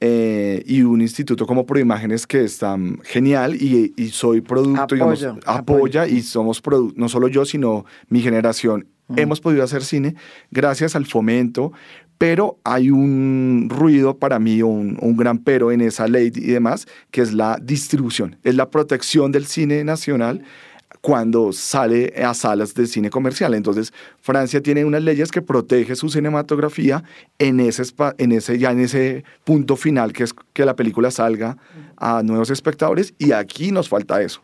eh, 0.00 0.62
y 0.66 0.82
un 0.82 1.00
instituto 1.00 1.46
como 1.46 1.64
Proimágenes 1.66 2.26
que 2.26 2.44
está 2.44 2.76
genial 3.04 3.54
y, 3.54 4.08
soy 4.10 4.40
producto, 4.40 4.94
digamos, 4.94 5.26
apoya 5.46 6.06
y 6.06 6.22
somos, 6.22 6.62
no 6.94 7.08
solo 7.08 7.28
yo, 7.28 7.44
sino 7.44 7.86
mi 8.08 8.20
generación. 8.20 8.86
Hemos 9.14 9.40
podido 9.40 9.62
hacer 9.62 9.84
cine 9.84 10.16
gracias 10.50 10.96
al 10.96 11.06
fomento, 11.06 11.72
pero 12.18 12.58
hay 12.64 12.90
un 12.90 13.68
ruido 13.70 14.16
para 14.16 14.38
mí, 14.38 14.62
un, 14.62 14.98
un, 15.00 15.16
gran 15.16 15.38
pero 15.38 15.70
en 15.70 15.80
esa 15.80 16.08
ley 16.08 16.32
y 16.34 16.52
demás, 16.52 16.86
que 17.10 17.22
es 17.22 17.32
la 17.32 17.58
distribución, 17.62 18.36
es 18.42 18.54
la 18.54 18.70
protección 18.70 19.32
del 19.32 19.46
cine 19.46 19.84
nacional 19.84 20.42
cuando 21.06 21.52
sale 21.52 22.12
a 22.20 22.34
salas 22.34 22.74
de 22.74 22.86
cine 22.86 23.10
comercial. 23.10 23.54
Entonces, 23.54 23.92
Francia 24.20 24.60
tiene 24.60 24.84
unas 24.84 25.02
leyes 25.02 25.30
que 25.30 25.40
protege 25.40 25.94
su 25.94 26.08
cinematografía 26.08 27.04
en 27.38 27.60
ese, 27.60 27.84
en 28.18 28.32
ese, 28.32 28.58
ya 28.58 28.72
en 28.72 28.80
ese 28.80 29.24
punto 29.44 29.76
final, 29.76 30.12
que 30.12 30.24
es 30.24 30.34
que 30.52 30.64
la 30.64 30.74
película 30.74 31.12
salga 31.12 31.58
a 31.96 32.22
nuevos 32.24 32.50
espectadores, 32.50 33.14
y 33.18 33.30
aquí 33.30 33.70
nos 33.70 33.88
falta 33.88 34.20
eso. 34.20 34.42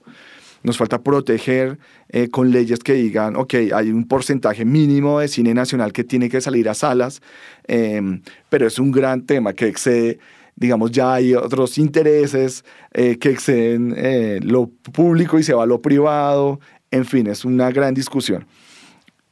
Nos 0.63 0.77
falta 0.77 1.03
proteger 1.03 1.79
eh, 2.09 2.29
con 2.29 2.51
leyes 2.51 2.79
que 2.81 2.95
digan, 2.95 3.37
ok, 3.37 3.55
hay 3.75 3.91
un 3.91 4.07
porcentaje 4.07 4.65
mínimo 4.65 5.21
de 5.21 5.29
cine 5.29 5.55
nacional 5.55 5.93
que 5.93 6.05
tiene 6.05 6.29
que 6.29 6.41
salir 6.41 6.69
a 6.69 6.75
salas, 6.75 7.21
em, 7.67 8.23
pero 8.49 8.67
es 8.67 8.79
un 8.79 8.93
gran 8.93 9.27
tema 9.27 9.53
que 9.53 9.67
excede 9.67 10.19
digamos, 10.55 10.91
ya 10.91 11.15
hay 11.15 11.35
otros 11.35 11.79
intereses 11.79 12.65
eh, 12.93 13.19
que 13.19 13.31
exceden 13.31 13.95
eh, 13.97 14.39
lo 14.43 14.69
público 14.69 15.39
y 15.39 15.43
se 15.43 15.55
va 15.55 15.65
a 15.65 15.67
lo 15.67 15.81
privado. 15.81 16.61
En 16.91 17.05
fin, 17.05 17.27
es 17.27 17.45
una 17.45 17.71
gran 17.71 17.95
discusión. 17.95 18.47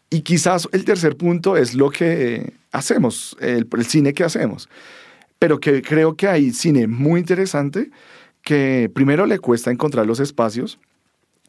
Y 0.08 0.22
quizás 0.22 0.68
el 0.72 0.84
tercer 0.84 1.16
punto 1.16 1.56
es 1.56 1.74
lo 1.74 1.90
que 1.90 2.54
hacemos, 2.72 3.36
el, 3.40 3.68
el 3.70 3.84
cine 3.84 4.12
que 4.12 4.24
hacemos. 4.24 4.68
Pero 5.38 5.60
que 5.60 5.82
creo 5.82 6.16
que 6.16 6.26
hay 6.26 6.52
cine 6.52 6.86
muy 6.86 7.20
interesante 7.20 7.90
que 8.42 8.90
primero 8.92 9.26
le 9.26 9.38
cuesta 9.38 9.70
encontrar 9.70 10.06
los 10.06 10.18
espacios 10.20 10.78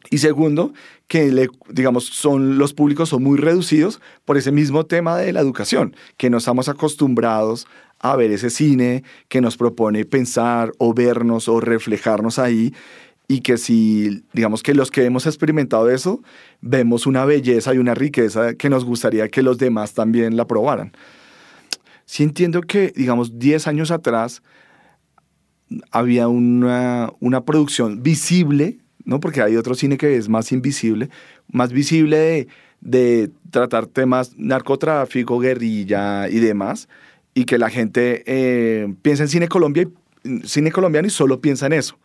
y 0.09 0.17
segundo, 0.17 0.73
que 1.07 1.47
digamos, 1.69 2.05
son, 2.05 2.57
los 2.57 2.73
públicos 2.73 3.09
son 3.09 3.23
muy 3.23 3.37
reducidos 3.37 4.01
por 4.25 4.37
ese 4.37 4.51
mismo 4.51 4.85
tema 4.85 5.17
de 5.17 5.33
la 5.33 5.41
educación, 5.41 5.95
que 6.17 6.29
no 6.29 6.37
estamos 6.37 6.69
acostumbrados 6.69 7.67
a 7.99 8.15
ver 8.15 8.31
ese 8.31 8.49
cine 8.49 9.03
que 9.29 9.41
nos 9.41 9.57
propone 9.57 10.05
pensar 10.05 10.71
o 10.79 10.93
vernos 10.93 11.47
o 11.47 11.59
reflejarnos 11.59 12.39
ahí 12.39 12.73
y 13.27 13.41
que 13.41 13.57
si, 13.57 14.25
digamos 14.33 14.63
que 14.63 14.73
los 14.73 14.91
que 14.91 15.05
hemos 15.05 15.25
experimentado 15.25 15.89
eso, 15.89 16.21
vemos 16.59 17.05
una 17.05 17.23
belleza 17.23 17.73
y 17.73 17.77
una 17.77 17.93
riqueza 17.93 18.55
que 18.55 18.69
nos 18.69 18.83
gustaría 18.83 19.29
que 19.29 19.41
los 19.41 19.57
demás 19.57 19.93
también 19.93 20.35
la 20.35 20.47
probaran. 20.47 20.91
Sí 22.05 22.23
entiendo 22.23 22.61
que, 22.61 22.91
digamos, 22.93 23.39
10 23.39 23.67
años 23.67 23.91
atrás 23.91 24.41
había 25.91 26.27
una, 26.27 27.09
una 27.21 27.45
producción 27.45 28.03
visible 28.03 28.79
¿no? 29.05 29.19
Porque 29.19 29.41
hay 29.41 29.55
otro 29.55 29.75
cine 29.75 29.97
que 29.97 30.15
es 30.15 30.29
más 30.29 30.51
invisible, 30.51 31.09
más 31.51 31.71
visible 31.71 32.17
de, 32.17 32.47
de 32.81 33.31
tratar 33.49 33.85
temas 33.85 34.33
narcotráfico, 34.37 35.39
guerrilla 35.39 36.29
y 36.29 36.39
demás, 36.39 36.87
y 37.33 37.45
que 37.45 37.57
la 37.57 37.69
gente 37.69 38.23
eh, 38.25 38.93
piensa 39.01 39.23
en 39.23 39.29
cine, 39.29 39.47
Colombia, 39.47 39.87
cine 40.43 40.71
colombiano 40.71 41.07
y 41.07 41.11
solo 41.11 41.39
piensa 41.39 41.67
en 41.67 41.73
eso. 41.73 41.97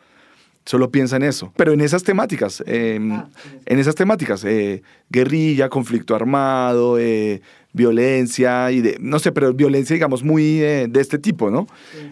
Solo 0.64 0.90
piensa 0.90 1.16
en 1.16 1.22
eso. 1.22 1.52
Pero 1.56 1.72
en 1.72 1.80
esas 1.80 2.02
temáticas, 2.02 2.62
em, 2.66 3.12
ah, 3.12 3.28
en 3.66 3.78
esas 3.78 3.94
temáticas, 3.94 4.44
eh, 4.44 4.82
guerrilla, 5.10 5.68
conflicto 5.68 6.14
armado, 6.14 6.98
eh, 6.98 7.40
violencia 7.72 8.72
y 8.72 8.80
de, 8.80 8.96
no 9.00 9.20
sé, 9.20 9.30
pero 9.30 9.52
violencia, 9.54 9.94
digamos, 9.94 10.24
muy 10.24 10.58
de 10.58 11.00
este 11.00 11.18
tipo, 11.18 11.50
¿no? 11.50 11.68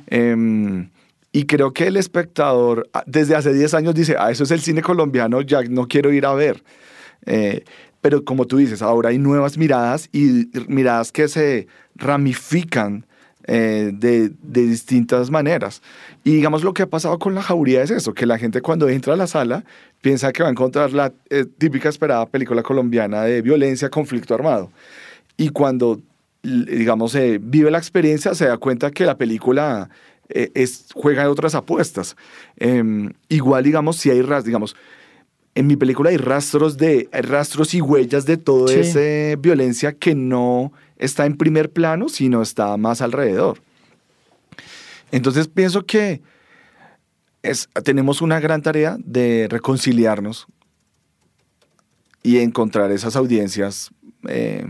Em, 0.07 0.89
y 1.35 1.47
creo 1.47 1.73
que 1.73 1.89
el 1.89 1.97
espectador 1.97 2.89
ah, 2.95 3.03
desde 3.07 3.35
hace 3.35 3.53
10 3.53 3.75
años 3.75 3.95
dice, 3.97 4.15
ah, 4.17 4.31
eso 4.31 4.45
es 4.45 4.53
el 4.53 4.61
cine 4.61 4.83
colombiano, 4.83 5.41
ya 5.41 5.63
no 5.63 5.89
quiero 5.89 6.13
ir 6.13 6.27
a 6.27 6.33
ver. 6.33 6.63
Eh, 7.27 7.65
pero 8.01 8.25
como 8.25 8.47
tú 8.47 8.59
dices, 8.59 8.83
ahora 8.83 9.09
hay 9.09 9.19
nuevas 9.19 9.59
miradas 9.59 10.09
y 10.13 10.49
miradas 10.69 11.11
que 11.11 11.27
se 11.27 11.67
ramifican 11.97 13.05
eh, 13.49 13.91
de, 13.93 14.29
de, 14.29 14.63
distintas 14.63 15.29
maneras. 15.29 15.83
Y 16.23 16.37
digamos 16.37 16.63
lo 16.63 16.73
que 16.73 16.85
ha 16.85 16.87
pasado 16.87 17.19
con 17.19 17.35
la 17.35 17.43
jauría 17.43 17.83
es 17.83 17.91
eso, 17.91 18.15
que 18.15 18.27
la 18.27 18.39
gente 18.39 18.61
cuando 18.63 18.89
entra 18.89 19.15
a 19.15 19.17
la 19.17 19.27
sala 19.27 19.65
piensa 20.03 20.33
que 20.33 20.45
va 20.45 20.51
a 20.51 20.53
encontrar 20.53 20.93
la 20.93 21.13
eh, 21.31 21.47
típica 21.59 21.89
esperada 21.89 22.27
película 22.27 22.63
colombiana 22.63 23.23
de 23.23 23.43
violencia, 23.43 23.91
conflicto 23.91 24.37
armado. 24.37 24.71
Y 25.37 25.49
cuando, 25.49 26.01
digamos, 26.45 27.17
vive 27.41 27.73
la 27.73 27.79
experiencia, 27.79 28.37
se 28.37 28.47
da 28.47 28.57
cuenta 28.57 28.93
que 28.93 29.05
la 29.05 29.19
película 29.19 29.91
eh, 30.29 30.51
es, 30.55 30.87
juega 30.95 31.29
otras 31.31 31.55
apuestas. 31.55 32.17
Em, 32.57 33.13
igual, 33.29 33.65
digamos, 33.65 33.97
si 33.97 34.11
hay 34.11 34.23
rastros, 34.23 34.45
digamos, 34.45 34.77
en 35.55 35.67
mi 35.67 35.77
película 35.77 36.11
hay 36.11 36.17
rastros, 36.17 36.77
de, 36.77 37.09
rastros 37.13 37.75
y 37.75 37.81
huellas 37.81 38.27
de 38.27 38.37
toda 38.37 38.75
esa 38.75 39.37
violencia 39.39 39.93
que 39.93 40.15
no 40.15 40.73
está 40.97 41.27
en 41.27 41.37
primer 41.37 41.71
plano, 41.71 42.09
sino 42.09 42.43
está 42.43 42.77
más 42.77 43.01
alrededor. 43.01 43.59
Entonces 45.13 45.47
pienso 45.47 45.87
que 45.87 46.23
es, 47.43 47.69
tenemos 47.85 48.21
una 48.21 48.41
gran 48.41 48.63
tarea 48.63 48.97
de 48.99 49.47
reconciliarnos 49.49 50.47
y 52.23 52.39
encontrar 52.39 52.91
esas 52.91 53.15
audiencias, 53.15 53.91
eh, 54.29 54.67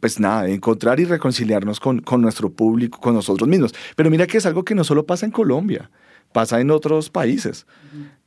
pues 0.00 0.20
nada, 0.20 0.48
encontrar 0.48 1.00
y 1.00 1.04
reconciliarnos 1.04 1.80
con, 1.80 2.00
con, 2.00 2.20
nuestro 2.20 2.50
público, 2.50 3.00
con 3.00 3.14
nosotros 3.14 3.48
mismos. 3.48 3.74
Pero 3.96 4.10
mira 4.10 4.26
que 4.26 4.38
es 4.38 4.46
algo 4.46 4.64
que 4.64 4.74
no 4.74 4.84
solo 4.84 5.04
pasa 5.04 5.26
en 5.26 5.32
Colombia, 5.32 5.90
pasa 6.32 6.60
en 6.60 6.70
otros 6.70 7.10
países, 7.10 7.66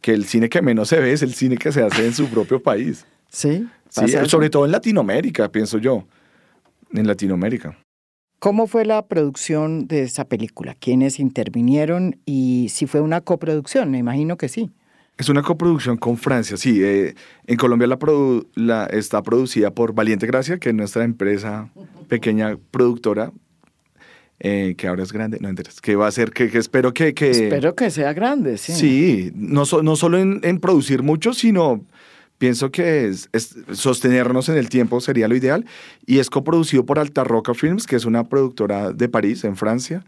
que 0.01 0.13
el 0.13 0.25
cine 0.25 0.49
que 0.49 0.62
menos 0.62 0.89
se 0.89 0.99
ve 0.99 1.13
es 1.13 1.21
el 1.21 1.33
cine 1.33 1.57
que 1.57 1.71
se 1.71 1.83
hace 1.83 2.05
en 2.05 2.13
su 2.13 2.27
propio 2.27 2.62
país. 2.62 3.05
Sí, 3.29 3.67
sí 3.89 4.07
sobre 4.27 4.49
todo 4.49 4.65
en 4.65 4.71
Latinoamérica, 4.71 5.51
pienso 5.51 5.79
yo, 5.79 6.07
en 6.93 7.05
Latinoamérica. 7.05 7.77
¿Cómo 8.39 8.67
fue 8.67 8.86
la 8.86 9.05
producción 9.05 9.86
de 9.88 10.03
esa 10.03 10.25
película? 10.25 10.75
¿Quiénes 10.79 11.19
intervinieron 11.19 12.21
y 12.25 12.69
si 12.69 12.88
fue 12.88 13.01
una 13.01 13.19
coproducción? 13.19 13.91
Me 13.91 13.97
imagino 13.97 14.38
que 14.38 14.47
sí. 14.47 14.71
Es 15.17 15.30
una 15.30 15.41
coproducción 15.41 15.97
con 15.97 16.17
Francia, 16.17 16.58
sí. 16.58 16.84
Eh, 16.84 17.15
en 17.47 17.58
Colombia 17.58 17.88
la, 18.56 18.86
está 18.86 19.23
producida 19.23 19.71
por 19.71 19.93
Valiente 19.93 20.27
Gracia, 20.27 20.60
que 20.60 20.69
es 20.69 20.75
nuestra 20.75 21.03
empresa 21.03 21.69
pequeña 22.08 22.58
productora, 22.71 23.32
eh, 24.39 24.75
que 24.77 24.88
ahora 24.88 25.01
es 25.01 25.12
grande, 25.12 25.39
no 25.41 25.49
enteras, 25.49 25.82
que 25.82 25.95
va 25.95 26.06
a 26.06 26.12
ser, 26.12 26.32
que, 26.32 26.45
espero 26.58 26.93
que, 26.93 27.15
Espero 27.17 27.75
que 27.75 27.89
sea 27.89 28.13
grande, 28.13 28.60
sí. 28.60 28.73
Sí, 28.73 29.32
no, 29.34 29.63
no 29.82 29.95
solo 29.95 30.19
en, 30.19 30.39
en, 30.43 30.60
producir 30.60 31.01
mucho, 31.01 31.34
sino 31.34 31.84
pienso 32.38 32.71
que 32.71 33.08
es, 33.08 33.30
sostenernos 33.71 34.49
en 34.49 34.58
el 34.58 34.69
tiempo 34.69 35.01
sería 35.01 35.27
lo 35.27 35.36
ideal. 35.36 35.65
Y 36.06 36.19
es 36.19 36.30
coproducido 36.30 36.86
por 36.86 36.99
Alta 36.99 37.23
Roca 37.23 37.53
Films, 37.53 37.88
que 37.88 37.95
es 37.95 38.06
una 38.06 38.30
productora 38.30 38.91
de 38.91 39.10
París, 39.10 39.43
en 39.43 39.56
Francia. 39.56 40.03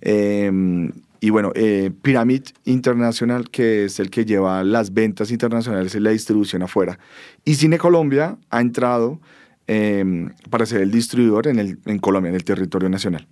Em, 0.00 0.92
y 1.22 1.30
bueno, 1.30 1.52
eh, 1.54 1.92
Pyramid 2.02 2.42
Internacional, 2.64 3.48
que 3.48 3.84
es 3.84 4.00
el 4.00 4.10
que 4.10 4.24
lleva 4.24 4.64
las 4.64 4.92
ventas 4.92 5.30
internacionales 5.30 5.94
y 5.94 6.00
la 6.00 6.10
distribución 6.10 6.64
afuera. 6.64 6.98
Y 7.44 7.54
Cine 7.54 7.78
Colombia 7.78 8.38
ha 8.50 8.60
entrado 8.60 9.20
em, 9.68 10.30
para 10.50 10.66
ser 10.66 10.80
el 10.80 10.90
distribuidor 10.90 11.46
en, 11.46 11.60
el, 11.60 11.78
en 11.86 12.00
Colombia, 12.00 12.30
en 12.30 12.34
el 12.34 12.42
territorio 12.42 12.88
nacional. 12.88 13.28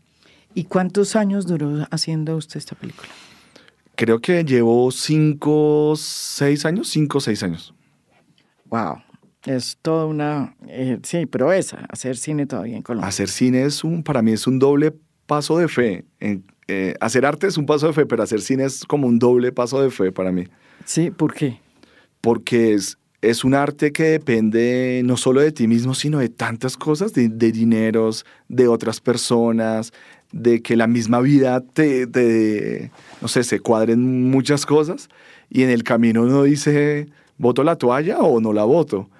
¿Y 0.54 0.64
cuántos 0.64 1.16
años 1.16 1.48
duró 1.48 1.84
haciendo 1.90 2.36
usted 2.36 2.58
esta 2.58 2.76
película? 2.76 3.08
Creo 3.96 4.20
que 4.20 4.44
llevo 4.44 4.92
cinco, 4.92 5.94
seis 5.96 6.64
años, 6.64 6.86
cinco 6.86 7.18
o 7.18 7.20
seis 7.20 7.42
años. 7.42 7.74
Wow. 8.66 9.02
Es 9.44 9.78
toda 9.82 10.06
una, 10.06 10.54
eh, 10.68 11.00
sí, 11.02 11.26
pero 11.26 11.52
esa, 11.52 11.86
hacer 11.88 12.16
cine 12.16 12.46
todavía 12.46 12.76
en 12.76 12.82
Colombia. 12.82 13.08
Hacer 13.08 13.28
cine 13.28 13.64
es 13.64 13.82
un, 13.82 14.04
para 14.04 14.22
mí 14.22 14.30
es 14.30 14.46
un 14.46 14.60
doble 14.60 14.94
paso 15.26 15.58
de 15.58 15.66
fe. 15.66 16.04
Eh, 16.72 16.94
hacer 17.00 17.26
arte 17.26 17.48
es 17.48 17.58
un 17.58 17.66
paso 17.66 17.88
de 17.88 17.92
fe, 17.92 18.06
pero 18.06 18.22
hacer 18.22 18.40
cine 18.40 18.64
es 18.64 18.84
como 18.84 19.08
un 19.08 19.18
doble 19.18 19.50
paso 19.50 19.82
de 19.82 19.90
fe 19.90 20.12
para 20.12 20.30
mí. 20.30 20.44
Sí, 20.84 21.10
¿por 21.10 21.34
qué? 21.34 21.58
Porque 22.20 22.74
es, 22.74 22.96
es 23.22 23.42
un 23.42 23.54
arte 23.54 23.90
que 23.90 24.04
depende 24.04 25.02
no 25.04 25.16
solo 25.16 25.40
de 25.40 25.50
ti 25.50 25.66
mismo, 25.66 25.96
sino 25.96 26.20
de 26.20 26.28
tantas 26.28 26.76
cosas, 26.76 27.12
de, 27.12 27.28
dineros, 27.28 28.24
de 28.48 28.68
otras 28.68 29.00
personas, 29.00 29.92
de 30.30 30.62
que 30.62 30.76
la 30.76 30.86
misma 30.86 31.20
vida 31.20 31.60
te, 31.60 32.06
te, 32.06 32.92
no 33.20 33.26
sé, 33.26 33.42
se 33.42 33.58
cuadren 33.58 34.30
muchas 34.30 34.64
cosas 34.64 35.08
y 35.48 35.64
en 35.64 35.70
el 35.70 35.82
camino 35.82 36.22
uno 36.22 36.44
dice, 36.44 37.08
¿voto 37.36 37.64
la 37.64 37.74
toalla 37.74 38.20
o 38.20 38.40
no 38.40 38.52
la 38.52 38.62
voto? 38.62 39.10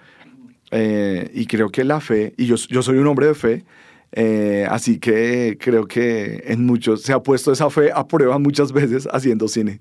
Eh, 0.71 1.29
y 1.35 1.47
creo 1.47 1.71
que 1.71 1.83
la 1.83 2.01
fe, 2.01 2.33
y 2.37 2.47
yo, 2.47 2.55
yo 2.55 2.81
soy 2.81 2.99
un 2.99 3.09
hombre 3.09 3.27
de 3.27 3.35
fe, 3.35 3.65
eh, 4.13 4.67
así 4.69 4.99
que 4.99 5.57
creo 5.61 5.87
que 5.87 6.43
en 6.47 6.67
muchos 6.67 7.03
se 7.03 7.13
ha 7.13 7.23
puesto 7.23 7.53
esa 7.53 7.71
fe 7.71 7.91
a 7.93 8.07
prueba 8.07 8.39
muchas 8.39 8.73
veces 8.73 9.09
haciendo 9.13 9.49
cine. 9.49 9.81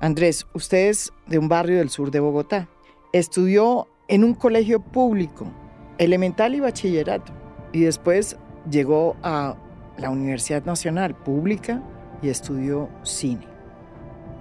Andrés, 0.00 0.46
usted 0.54 0.88
es 0.88 1.12
de 1.26 1.38
un 1.38 1.48
barrio 1.48 1.78
del 1.78 1.90
sur 1.90 2.10
de 2.10 2.20
Bogotá. 2.20 2.68
Estudió 3.12 3.86
en 4.08 4.24
un 4.24 4.34
colegio 4.34 4.80
público, 4.80 5.46
elemental 5.98 6.54
y 6.54 6.60
bachillerato, 6.60 7.32
y 7.72 7.80
después 7.80 8.36
llegó 8.70 9.16
a 9.22 9.56
la 9.98 10.10
Universidad 10.10 10.64
Nacional 10.64 11.14
Pública 11.14 11.82
y 12.22 12.28
estudió 12.28 12.88
cine. 13.02 13.46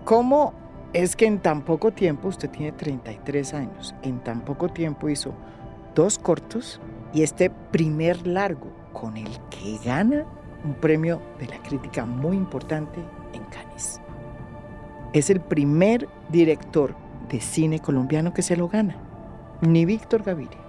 ¿Cómo 0.06 0.54
es 0.94 1.16
que 1.16 1.26
en 1.26 1.40
tan 1.40 1.64
poco 1.64 1.92
tiempo, 1.92 2.30
usted 2.30 2.50
tiene 2.50 2.72
33 2.72 3.54
años, 3.54 3.96
en 4.02 4.24
tan 4.24 4.44
poco 4.44 4.70
tiempo 4.70 5.10
hizo 5.10 5.34
dos 5.94 6.18
cortos 6.18 6.80
y 7.14 7.24
este 7.24 7.50
primer 7.72 8.26
largo 8.28 8.72
con 8.94 9.18
el 9.18 9.30
que 9.50 9.78
gana 9.84 10.26
un 10.64 10.74
premio 10.76 11.22
de 11.40 11.48
la 11.48 11.62
crítica 11.62 12.06
muy 12.06 12.36
importante 12.36 13.00
en 13.34 13.44
Cannes. 13.46 14.00
Es 15.14 15.30
el 15.30 15.40
primer 15.40 16.08
director 16.30 16.96
de 17.30 17.40
cine 17.40 17.80
colombiano 17.80 18.34
que 18.34 18.42
se 18.42 18.56
lo 18.56 18.68
gana, 18.68 18.98
ni 19.62 19.86
Víctor 19.86 20.24
Gaviria. 20.24 20.60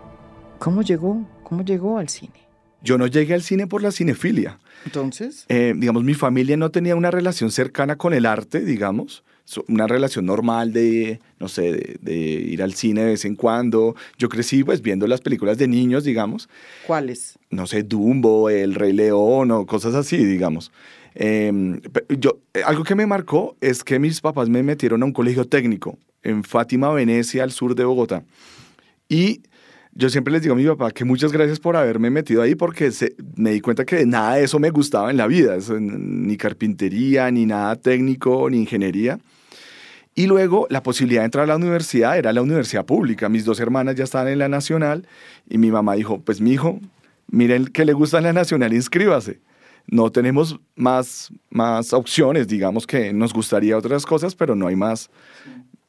¿Cómo 0.59 0.83
llegó? 0.83 1.24
¿Cómo 1.42 1.62
llegó 1.62 1.98
al 1.98 2.09
cine? 2.09 2.48
Yo 2.83 2.96
no 2.96 3.07
llegué 3.07 3.35
al 3.35 3.42
cine 3.42 3.66
por 3.66 3.83
la 3.83 3.90
cinefilia. 3.90 4.59
Entonces, 4.87 5.44
eh, 5.48 5.74
digamos, 5.76 6.03
mi 6.03 6.14
familia 6.14 6.57
no 6.57 6.70
tenía 6.70 6.96
una 6.96 7.11
relación 7.11 7.50
cercana 7.50 7.96
con 7.96 8.14
el 8.14 8.24
arte, 8.24 8.61
digamos 8.61 9.22
una 9.68 9.87
relación 9.87 10.26
normal 10.26 10.72
de, 10.72 11.20
no 11.40 11.48
sé, 11.48 11.96
de, 12.00 12.14
ir 12.14 12.62
al 12.62 12.74
cine 12.74 13.03
de 13.03 13.11
vez 13.12 13.24
en 13.24 13.35
cuando. 13.35 13.96
Yo 14.18 14.29
crecí 14.29 14.62
pues 14.62 14.83
viendo 14.83 15.07
las 15.07 15.22
películas 15.22 15.57
de 15.59 15.66
niños, 15.66 16.05
digamos. 16.05 16.48
¿Cuáles? 16.87 17.38
No 17.50 17.66
sé, 17.66 17.83
Dumbo, 17.83 18.50
El 18.50 18.74
Rey 18.74 18.92
León 18.92 19.50
o 19.50 19.66
cosas 19.66 19.94
así, 19.94 20.18
digamos. 20.24 20.70
Em, 21.14 21.81
yo, 22.09 22.38
eh, 22.55 22.62
algo 22.64 22.85
que 22.85 22.94
me 22.94 23.07
marcó 23.07 23.57
es 23.61 23.83
que 23.83 23.98
mis 23.98 24.20
papás 24.20 24.48
me 24.48 24.62
metieron 24.62 25.03
a 25.03 25.07
un 25.07 25.12
colegio 25.12 25.46
técnico 25.46 25.98
en 26.22 26.44
Fátima, 26.44 26.92
Venecia, 26.92 27.42
al 27.42 27.53
sur 27.53 27.74
de 27.74 27.85
Bogotá. 27.85 28.22
Y 29.09 29.40
yo 29.92 30.09
siempre 30.09 30.33
les 30.33 30.42
digo 30.42 30.55
a 30.55 30.59
mi 30.59 30.66
papá 30.66 30.90
que 30.92 31.05
muchas 31.05 31.33
gracias 31.33 31.59
por 31.59 31.76
haberme 31.76 32.11
metido 32.11 32.42
ahí 32.42 32.55
porque 32.55 32.90
me 33.35 33.50
di 33.53 33.61
cuenta 33.61 33.85
que 33.85 34.07
nada 34.07 34.37
de 34.37 34.44
eso 34.44 34.59
me 34.59 34.70
gustaba 34.70 35.11
en 35.11 35.16
la 35.16 35.26
vida, 35.26 35.57
ni 35.81 36.37
carpintería, 36.37 37.31
ni 37.31 37.46
nada 37.46 37.74
técnico, 37.76 38.48
ni 38.50 38.59
ingeniería. 38.59 39.18
Y 40.14 40.27
luego 40.27 40.66
la 40.70 40.83
posibilidad 40.83 41.23
de 41.23 41.27
entrar 41.27 41.44
a 41.44 41.46
la 41.46 41.57
universidad 41.57 42.18
era 42.18 42.33
la 42.33 42.42
universidad 42.42 42.85
pública. 42.85 43.29
Mis 43.29 43.44
dos 43.44 43.61
hermanas 43.61 43.94
ya 43.94 44.05
estaban 44.05 44.29
en 44.29 44.38
la 44.38 44.49
nacional 44.49 45.07
y 45.49 45.59
mi 45.59 45.70
mamá 45.70 45.94
dijo, 45.94 46.20
pues 46.20 46.40
mi 46.40 46.53
hijo, 46.53 46.81
miren 47.29 47.66
que 47.66 47.85
le 47.85 47.92
gusta 47.92 48.20
la 48.20 48.33
nacional, 48.33 48.73
inscríbase. 48.73 49.40
No 49.87 50.11
tenemos 50.12 50.59
más, 50.77 51.33
más 51.49 51.92
opciones, 51.92 52.49
digamos 52.49 52.87
que 52.87 53.12
nos 53.12 53.33
gustaría 53.33 53.77
otras 53.77 54.05
cosas, 54.05 54.35
pero 54.35 54.55
no 54.55 54.66
hay 54.66 54.77
más 54.77 55.11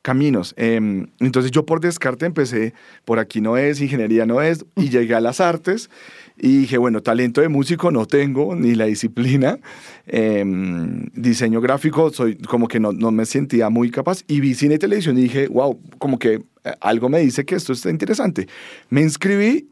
caminos. 0.02 0.54
Em, 0.58 1.08
entonces 1.20 1.52
yo 1.52 1.66
por 1.66 1.80
descarte 1.80 2.26
empecé, 2.26 2.74
por 3.06 3.20
aquí 3.20 3.42
no 3.42 3.58
es, 3.58 3.82
ingeniería 3.82 4.26
no 4.26 4.42
es, 4.42 4.66
y 4.76 4.90
llegué 4.90 5.16
a 5.16 5.22
las 5.22 5.40
artes 5.40 5.90
y 6.38 6.60
dije, 6.60 6.78
bueno, 6.78 7.02
talento 7.02 7.42
de 7.42 7.50
músico 7.50 7.92
no 7.92 8.06
tengo, 8.06 8.56
ni 8.56 8.74
la 8.74 8.86
disciplina. 8.86 9.60
Em, 10.08 11.08
diseño 11.14 11.62
gráfico, 11.62 12.12
soy 12.12 12.36
como 12.36 12.68
que 12.68 12.80
no, 12.80 12.92
no, 12.92 13.12
me 13.12 13.26
sentía 13.26 13.70
muy 13.70 13.92
capaz. 13.92 14.24
Y 14.28 14.40
vi 14.40 14.56
cine 14.56 14.76
y 14.76 14.80
televisión 14.80 15.18
y 15.18 15.24
dije, 15.24 15.48
wow, 15.48 15.80
como 16.00 16.18
que 16.18 16.42
eh, 16.64 16.74
algo 16.82 17.10
me 17.10 17.20
dice 17.20 17.46
que 17.46 17.56
esto 17.56 17.74
está 17.74 17.90
interesante. 17.90 18.48
Me 18.90 19.02
inscribí 19.02 19.70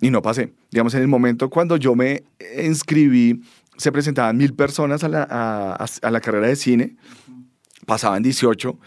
y 0.00 0.10
no 0.10 0.22
pasé. 0.22 0.52
Digamos, 0.70 0.94
en 0.94 1.02
el 1.02 1.08
momento 1.08 1.50
cuando 1.50 1.76
yo 1.76 1.94
me 1.94 2.22
inscribí, 2.62 3.42
se 3.76 3.92
presentaban 3.92 4.38
mil 4.38 4.54
personas 4.54 5.04
a 5.04 5.08
la, 5.08 5.26
a, 5.28 5.84
a 6.02 6.10
la 6.10 6.20
carrera 6.22 6.46
de 6.46 6.56
cine, 6.56 6.96
pasaban 7.84 8.22
18 8.22 8.78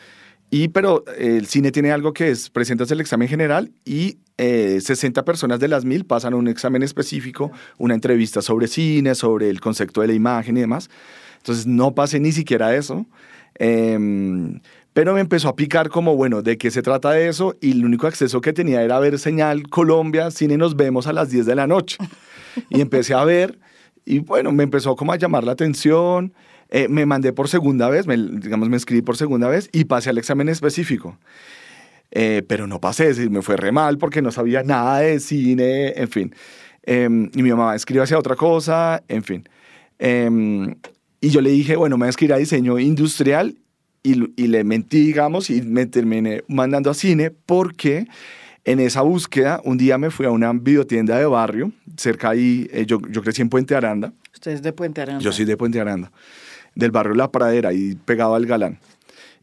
y 0.50 0.70
pero 0.70 1.04
el 1.18 1.46
cine 1.48 1.72
tiene 1.72 1.92
algo 1.92 2.14
que 2.14 2.30
es, 2.30 2.50
presentas 2.50 2.90
el 2.92 3.02
examen 3.02 3.28
general 3.28 3.72
y 3.86 4.18
60 4.38 5.20
eh, 5.20 5.24
personas 5.24 5.60
de 5.60 5.68
las 5.68 5.86
mil 5.86 6.06
pasan 6.06 6.34
un 6.34 6.48
examen 6.48 6.82
específico, 6.82 7.52
una 7.78 7.94
entrevista 7.94 8.42
sobre 8.42 8.68
cine, 8.68 9.16
sobre 9.16 9.50
el 9.50 9.60
concepto 9.60 10.02
de 10.02 10.08
la 10.08 10.14
imagen 10.14 10.58
y 10.58 10.62
demás. 10.62 10.90
Entonces 11.38 11.68
no 11.68 11.94
pasé 11.94 12.20
ni 12.20 12.32
siquiera 12.32 12.76
eso. 12.76 13.06
Em, 13.56 14.62
pero 14.94 15.14
me 15.14 15.22
empezó 15.22 15.50
a 15.50 15.56
picar 15.56 15.90
como, 15.90 16.16
bueno, 16.16 16.42
¿de 16.42 16.58
qué 16.58 16.72
se 16.72 16.82
trata 16.82 17.20
eso? 17.20 17.56
Y 17.62 17.72
el 17.72 17.86
único 17.86 18.08
acceso 18.08 18.42
que 18.42 18.54
tenía 18.54 18.82
era 18.82 19.00
ver 19.00 19.20
señal 19.20 19.70
Colombia, 19.70 20.32
cine 20.32 20.58
nos 20.58 20.76
vemos 20.76 21.08
a 21.08 21.14
las 21.14 21.30
10 21.30 21.46
de 21.46 21.56
la 21.56 21.68
noche. 21.68 21.98
Y 22.70 22.82
empecé 22.82 23.14
a 23.14 23.24
ver 23.24 23.60
y 24.10 24.20
bueno, 24.20 24.52
me 24.52 24.64
empezó 24.64 24.96
como 24.96 25.14
a 25.14 25.18
llamar 25.18 25.44
la 25.44 25.52
atención. 25.52 26.34
Eh, 26.70 26.88
me 26.88 27.06
mandé 27.06 27.34
por 27.34 27.48
segunda 27.50 27.90
vez, 27.90 28.06
me, 28.08 28.16
digamos, 28.16 28.70
me 28.70 28.76
inscribí 28.76 29.02
por 29.02 29.18
segunda 29.18 29.48
vez 29.48 29.70
y 29.72 29.86
pasé 29.86 30.10
al 30.12 30.18
examen 30.18 30.50
específico. 30.50 31.18
Eh, 32.12 32.44
pero 32.48 32.68
no 32.68 32.80
pasé, 32.80 33.14
me 33.30 33.42
fue 33.42 33.56
re 33.58 33.72
mal 33.72 33.98
porque 33.98 34.22
no 34.22 34.32
sabía 34.32 34.64
nada 34.64 35.00
de 35.00 35.20
cine, 35.20 35.94
en 35.96 36.10
fin. 36.10 36.36
Em, 36.84 37.30
y 37.36 37.44
mi 37.44 37.50
mamá 37.52 37.76
escribió 37.76 38.04
hacia 38.04 38.18
otra 38.18 38.36
cosa, 38.36 39.04
en 39.08 39.24
fin. 39.24 39.48
Em, 40.00 40.76
Y 41.22 41.30
yo 41.32 41.42
le 41.42 41.50
dije, 41.50 41.76
bueno, 41.76 41.98
me 41.98 42.04
voy 42.04 42.08
a 42.08 42.10
escribir 42.12 42.34
a 42.34 42.38
diseño 42.38 42.80
industrial 42.80 43.56
y, 44.04 44.42
y 44.42 44.48
le 44.48 44.64
mentí, 44.64 45.08
digamos, 45.08 45.50
y 45.50 45.62
me 45.62 45.86
terminé 45.86 46.44
mandando 46.48 46.90
a 46.90 46.94
cine 46.94 47.30
porque 47.30 48.08
en 48.64 48.80
esa 48.80 49.02
búsqueda, 49.02 49.60
un 49.66 49.78
día 49.78 49.98
me 49.98 50.12
fui 50.12 50.26
a 50.26 50.32
una 50.32 50.54
videotienda 50.54 51.18
de 51.18 51.26
barrio, 51.26 51.72
cerca 51.98 52.30
ahí, 52.30 52.70
eh, 52.72 52.86
yo, 52.86 53.00
yo 53.10 53.22
crecí 53.22 53.42
en 53.42 53.50
Puente 53.50 53.76
Aranda. 53.76 54.14
¿Usted 54.34 54.52
es 54.52 54.62
de 54.62 54.72
Puente 54.72 55.02
Aranda? 55.02 55.22
Yo 55.22 55.32
soy 55.34 55.44
de 55.44 55.58
Puente 55.58 55.80
Aranda, 55.80 56.12
del 56.76 56.92
barrio 56.92 57.16
La 57.16 57.32
Pradera, 57.32 57.74
y 57.74 57.96
pegado 57.96 58.36
al 58.36 58.46
Galán. 58.46 58.80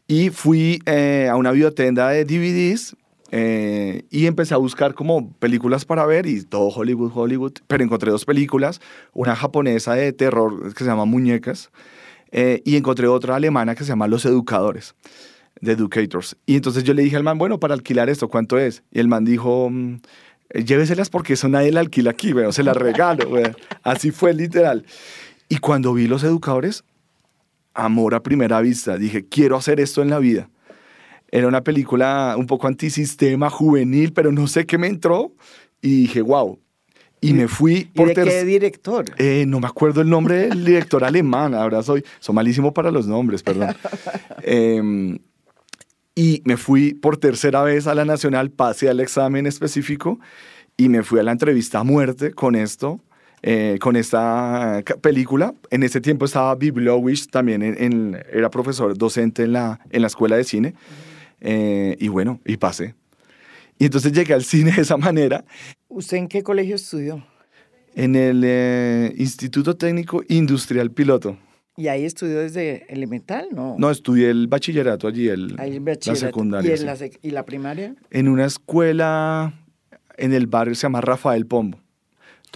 Y 0.07 0.29
fui 0.29 0.79
eh, 0.85 1.27
a 1.29 1.35
una 1.35 1.51
videotienda 1.51 2.09
de 2.09 2.23
DVDs 2.23 2.95
eh, 3.31 4.03
y 4.09 4.25
empecé 4.25 4.53
a 4.53 4.57
buscar 4.57 4.93
como 4.93 5.31
películas 5.33 5.83
para 5.83 6.05
ver 6.05 6.25
y 6.25 6.43
todo 6.43 6.67
Hollywood, 6.69 7.11
Hollywood, 7.13 7.53
pero 7.67 7.83
encontré 7.83 8.09
dos 8.09 8.23
películas, 8.23 8.79
una 9.13 9.35
japonesa 9.35 9.95
de 9.95 10.13
terror 10.13 10.73
que 10.73 10.83
se 10.83 10.89
llama 10.89 11.05
Muñecas 11.05 11.71
y 12.31 12.75
encontré 12.75 13.07
otra 13.07 13.37
alemana 13.37 13.73
que 13.73 13.83
se 13.83 13.89
llama 13.89 14.07
Los 14.07 14.25
Educadores 14.25 14.95
de 15.61 15.73
Educators. 15.73 16.35
Y 16.45 16.55
entonces 16.55 16.83
yo 16.83 16.93
le 16.93 17.03
dije 17.03 17.15
al 17.15 17.23
man, 17.23 17.37
bueno, 17.37 17.59
para 17.59 17.73
alquilar 17.73 18.09
esto, 18.09 18.27
¿cuánto 18.27 18.57
es? 18.57 18.83
Y 18.91 18.99
el 18.99 19.07
man 19.07 19.25
dijo, 19.25 19.69
mm, 19.69 19.99
lléveselas 20.65 21.09
porque 21.09 21.33
eso 21.33 21.47
nadie 21.47 21.71
la 21.71 21.81
alquila 21.81 22.11
aquí, 22.11 22.33
weón, 22.33 22.53
se 22.53 22.63
las 22.63 22.77
regalo, 22.77 23.29
Así 23.83 24.11
fue 24.11 24.33
literal. 24.33 24.85
Y 25.49 25.57
cuando 25.57 25.93
vi 25.93 26.07
Los 26.07 26.23
Educadores, 26.23 26.83
amor 27.77 28.15
a 28.15 28.23
primera 28.23 28.59
vista, 28.59 28.97
dije, 28.97 29.25
quiero 29.27 29.55
hacer 29.55 29.79
esto 29.79 30.01
en 30.01 30.09
la 30.09 30.19
vida. 30.19 30.49
Era 31.31 31.47
una 31.47 31.63
película 31.63 32.35
un 32.37 32.47
poco 32.47 32.67
antisistema, 32.67 33.49
juvenil, 33.49 34.13
pero 34.13 34.31
no 34.31 34.47
sé 34.47 34.65
qué 34.65 34.77
me 34.77 34.87
entró 34.87 35.33
y 35.81 36.01
dije, 36.01 36.21
wow, 36.21 36.59
y 37.21 37.33
me 37.33 37.47
fui 37.47 37.85
por 37.95 38.11
¿Y 38.11 38.13
de 38.13 38.23
qué 38.23 38.43
director? 38.43 39.05
Eh, 39.17 39.45
no 39.47 39.59
me 39.59 39.67
acuerdo 39.67 40.01
el 40.01 40.09
nombre 40.09 40.49
del 40.49 40.65
director 40.65 41.03
alemán, 41.03 41.53
ahora 41.53 41.81
soy, 41.83 42.03
soy 42.19 42.35
malísimo 42.35 42.73
para 42.73 42.91
los 42.91 43.07
nombres, 43.07 43.43
perdón. 43.43 43.75
eh, 44.43 45.19
y 46.15 46.41
me 46.45 46.57
fui 46.57 46.93
por 46.95 47.17
tercera 47.17 47.61
vez 47.63 47.85
a 47.85 47.93
la 47.93 48.05
Nacional, 48.05 48.49
pasé 48.49 48.89
al 48.89 48.99
examen 48.99 49.45
específico 49.45 50.19
y 50.75 50.89
me 50.89 51.03
fui 51.03 51.19
a 51.19 51.23
la 51.23 51.31
entrevista 51.31 51.79
a 51.79 51.83
muerte 51.83 52.31
con 52.31 52.55
esto, 52.55 52.99
eh, 53.41 53.77
con 53.79 53.95
esta 53.95 54.83
película. 55.01 55.53
En 55.69 55.83
ese 55.83 56.01
tiempo 56.01 56.25
estaba 56.25 56.55
Bill 56.55 56.73
Lowish, 56.75 57.27
también 57.27 57.61
en, 57.61 58.17
era 58.31 58.49
profesor 58.49 58.97
docente 58.97 59.43
en 59.43 59.53
la, 59.53 59.79
en 59.89 60.01
la 60.01 60.07
escuela 60.07 60.35
de 60.35 60.43
cine. 60.43 60.73
Eh, 61.41 61.95
y 61.99 62.07
bueno, 62.07 62.39
y 62.45 62.57
pasé. 62.57 62.95
Y 63.77 63.85
entonces 63.85 64.11
llegué 64.11 64.33
al 64.33 64.43
cine 64.43 64.71
de 64.71 64.81
esa 64.81 64.97
manera. 64.97 65.45
¿Usted 65.87 66.17
en 66.17 66.27
qué 66.27 66.41
colegio 66.41 66.75
estudió? 66.75 67.23
En 67.95 68.15
el 68.15 68.41
eh, 68.43 69.13
Instituto 69.17 69.75
Técnico 69.75 70.23
Industrial 70.29 70.91
Piloto. 70.91 71.37
¿Y 71.75 71.89
ahí 71.89 72.05
estudió 72.05 72.39
desde 72.39 72.91
elemental? 72.91 73.49
No. 73.51 73.75
No, 73.77 73.91
estudié 73.91 74.31
el 74.31 74.47
bachillerato 74.47 75.07
allí, 75.07 75.27
el, 75.27 75.55
la 75.55 76.15
secundaria. 76.15 76.75
¿Y, 76.75 76.79
la, 76.79 76.97
¿Y 77.21 77.29
la 77.29 77.45
primaria? 77.45 77.95
En 78.09 78.27
una 78.29 78.45
escuela 78.45 79.53
en 80.17 80.33
el 80.33 80.47
barrio 80.47 80.73
se 80.73 80.81
llama 80.81 81.01
Rafael 81.01 81.45
Pombo. 81.45 81.79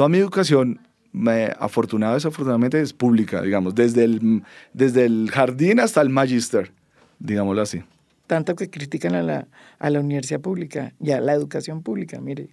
Toda 0.02 0.10
mi 0.10 0.18
educación, 0.18 0.80
me, 1.12 1.54
afortunada 1.60 2.14
o 2.14 2.16
desafortunadamente, 2.16 2.82
es 2.82 2.92
pública, 2.92 3.40
digamos, 3.44 3.76
desde 3.76 4.04
el, 4.06 4.42
desde 4.74 5.06
el 5.06 5.30
jardín 5.30 5.80
hasta 5.80 6.02
el 6.02 6.10
magister, 6.10 6.72
digámoslo 7.20 7.62
así. 7.62 7.84
Tanto 8.26 8.56
que 8.56 8.68
critican 8.68 9.14
a 9.14 9.22
la, 9.22 9.48
a 9.78 9.90
la 9.92 10.00
universidad 10.00 10.42
pública 10.42 10.96
y 11.00 11.12
a 11.12 11.22
la 11.22 11.34
educación 11.34 11.84
pública, 11.84 12.20
mire. 12.20 12.50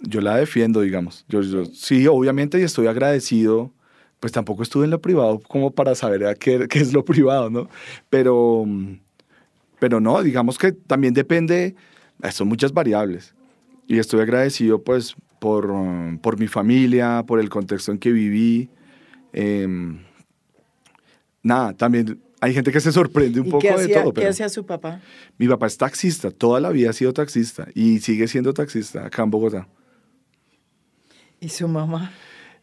Yo 0.00 0.22
la 0.22 0.34
defiendo, 0.36 0.80
digamos. 0.80 1.26
Yo, 1.28 1.42
yo 1.42 1.66
sí, 1.66 2.06
obviamente, 2.06 2.58
y 2.58 2.62
estoy 2.62 2.86
agradecido 2.86 3.70
pues 4.18 4.32
tampoco 4.32 4.62
estuve 4.62 4.86
en 4.86 4.90
lo 4.92 5.02
privado 5.02 5.40
como 5.40 5.72
para 5.72 5.94
saber 5.94 6.38
qué, 6.38 6.68
qué 6.70 6.78
es 6.78 6.94
lo 6.94 7.04
privado, 7.04 7.50
¿no? 7.50 7.68
Pero, 8.08 8.64
pero 9.78 10.00
no, 10.00 10.22
digamos 10.22 10.56
que 10.56 10.72
también 10.72 11.12
depende, 11.12 11.74
son 12.32 12.48
muchas 12.48 12.72
variables. 12.72 13.34
Y 13.86 13.98
estoy 13.98 14.22
agradecido 14.22 14.82
pues 14.82 15.16
por, 15.40 15.72
por 16.20 16.38
mi 16.38 16.46
familia, 16.46 17.24
por 17.26 17.40
el 17.40 17.48
contexto 17.48 17.90
en 17.90 17.98
que 17.98 18.12
viví. 18.12 18.70
Em, 19.32 19.98
nada, 21.42 21.72
también 21.72 22.20
hay 22.40 22.54
gente 22.54 22.70
que 22.70 22.80
se 22.80 22.92
sorprende 22.92 23.40
un 23.40 23.50
poco 23.50 23.66
de 23.76 23.88
todo. 23.88 24.12
¿Qué 24.12 24.28
hacía 24.28 24.48
su 24.48 24.64
papá? 24.64 25.00
Mi 25.36 25.48
papá 25.48 25.66
es 25.66 25.76
taxista, 25.76 26.30
toda 26.30 26.60
la 26.60 26.70
vida 26.70 26.90
ha 26.90 26.92
sido 26.92 27.12
taxista 27.12 27.66
y 27.74 27.98
sigue 27.98 28.28
siendo 28.28 28.54
taxista 28.54 29.06
acá 29.06 29.24
en 29.24 29.30
Bogotá. 29.30 29.66
¿Y 31.40 31.48
su 31.48 31.66
mamá? 31.66 32.12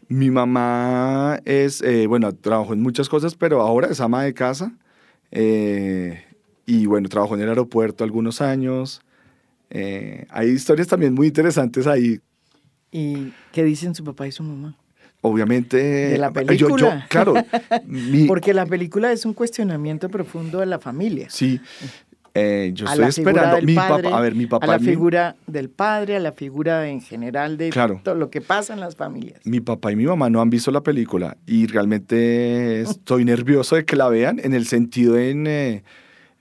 Mi 0.07 0.31
mamá 0.31 1.39
es, 1.45 1.81
eh, 1.81 2.07
bueno, 2.07 2.33
trabajó 2.33 2.73
en 2.73 2.81
muchas 2.81 3.09
cosas, 3.09 3.35
pero 3.35 3.61
ahora 3.61 3.87
es 3.87 3.99
ama 3.99 4.23
de 4.23 4.33
casa. 4.33 4.71
Eh, 5.31 6.23
y 6.65 6.85
bueno, 6.85 7.09
trabajó 7.09 7.35
en 7.35 7.41
el 7.41 7.49
aeropuerto 7.49 8.03
algunos 8.03 8.39
años. 8.39 9.01
Eh, 9.69 10.25
hay 10.29 10.49
historias 10.49 10.87
también 10.87 11.13
muy 11.13 11.27
interesantes 11.27 11.87
ahí. 11.87 12.19
¿Y 12.97 13.31
qué 13.51 13.63
dicen 13.63 13.93
su 13.93 14.03
papá 14.03 14.25
y 14.25 14.31
su 14.31 14.41
mamá? 14.41 14.75
Obviamente. 15.21 15.77
De 15.77 16.17
la 16.17 16.31
película. 16.31 16.77
Yo, 16.77 17.07
claro. 17.09 17.35
Porque 18.27 18.55
la 18.55 18.65
película 18.65 19.11
es 19.11 19.23
un 19.23 19.35
cuestionamiento 19.35 20.09
profundo 20.09 20.61
de 20.61 20.65
la 20.65 20.79
familia. 20.79 21.27
Sí. 21.29 21.61
Eh, 22.33 22.71
yo 22.73 22.87
estoy 22.87 23.05
esperando. 23.05 23.61
Mi 23.61 23.75
papá, 23.75 24.17
a 24.17 24.19
ver, 24.19 24.33
mi 24.33 24.47
papá. 24.47 24.65
A 24.65 24.69
la 24.69 24.79
figura 24.79 25.35
del 25.45 25.69
padre, 25.69 26.15
a 26.15 26.19
la 26.19 26.31
figura 26.31 26.89
en 26.89 27.01
general 27.01 27.57
de 27.57 27.69
todo 28.03 28.15
lo 28.15 28.31
que 28.31 28.41
pasa 28.41 28.73
en 28.73 28.79
las 28.79 28.95
familias. 28.95 29.41
Mi 29.43 29.59
papá 29.59 29.91
y 29.91 29.95
mi 29.95 30.07
mamá 30.07 30.31
no 30.31 30.41
han 30.41 30.49
visto 30.49 30.71
la 30.71 30.81
película 30.81 31.37
y 31.45 31.67
realmente 31.67 32.81
estoy 32.81 33.25
nervioso 33.25 33.75
de 33.75 33.85
que 33.85 33.95
la 33.95 34.09
vean 34.09 34.39
en 34.43 34.55
el 34.55 34.65
sentido 34.65 35.19
en. 35.19 35.45
Eh, 35.45 35.83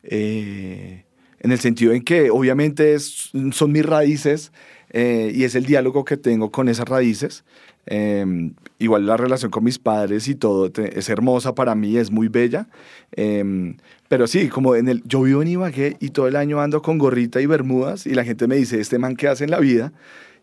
eh, 0.04 1.02
en 1.40 1.52
el 1.52 1.60
sentido 1.60 1.92
en 1.92 2.02
que 2.02 2.30
obviamente 2.30 2.98
son 2.98 3.70
mis 3.70 3.84
raíces 3.84 4.52
y 4.92 5.44
es 5.44 5.54
el 5.54 5.66
diálogo 5.66 6.04
que 6.04 6.16
tengo 6.16 6.50
con 6.50 6.68
esas 6.68 6.88
raíces. 6.88 7.44
Em, 7.88 8.54
igual 8.80 9.06
la 9.06 9.16
relación 9.16 9.50
con 9.52 9.62
mis 9.62 9.78
padres 9.78 10.26
y 10.26 10.34
todo 10.34 10.70
es 10.76 11.08
hermosa 11.08 11.54
para 11.54 11.74
mí, 11.74 11.96
es 11.96 12.10
muy 12.10 12.28
bella. 12.28 12.68
Em, 13.12 13.76
pero 14.08 14.26
sí, 14.26 14.48
como 14.48 14.74
en 14.74 14.88
el, 14.88 15.02
yo 15.04 15.22
vivo 15.22 15.42
en 15.42 15.48
Ibagué 15.48 15.96
y 16.00 16.10
todo 16.10 16.26
el 16.26 16.36
año 16.36 16.60
ando 16.60 16.82
con 16.82 16.98
gorrita 16.98 17.40
y 17.40 17.46
bermudas 17.46 18.06
y 18.06 18.14
la 18.14 18.24
gente 18.24 18.48
me 18.48 18.56
dice, 18.56 18.80
este 18.80 18.98
man, 18.98 19.16
¿qué 19.16 19.28
hace 19.28 19.44
en 19.44 19.50
la 19.52 19.60
vida? 19.60 19.92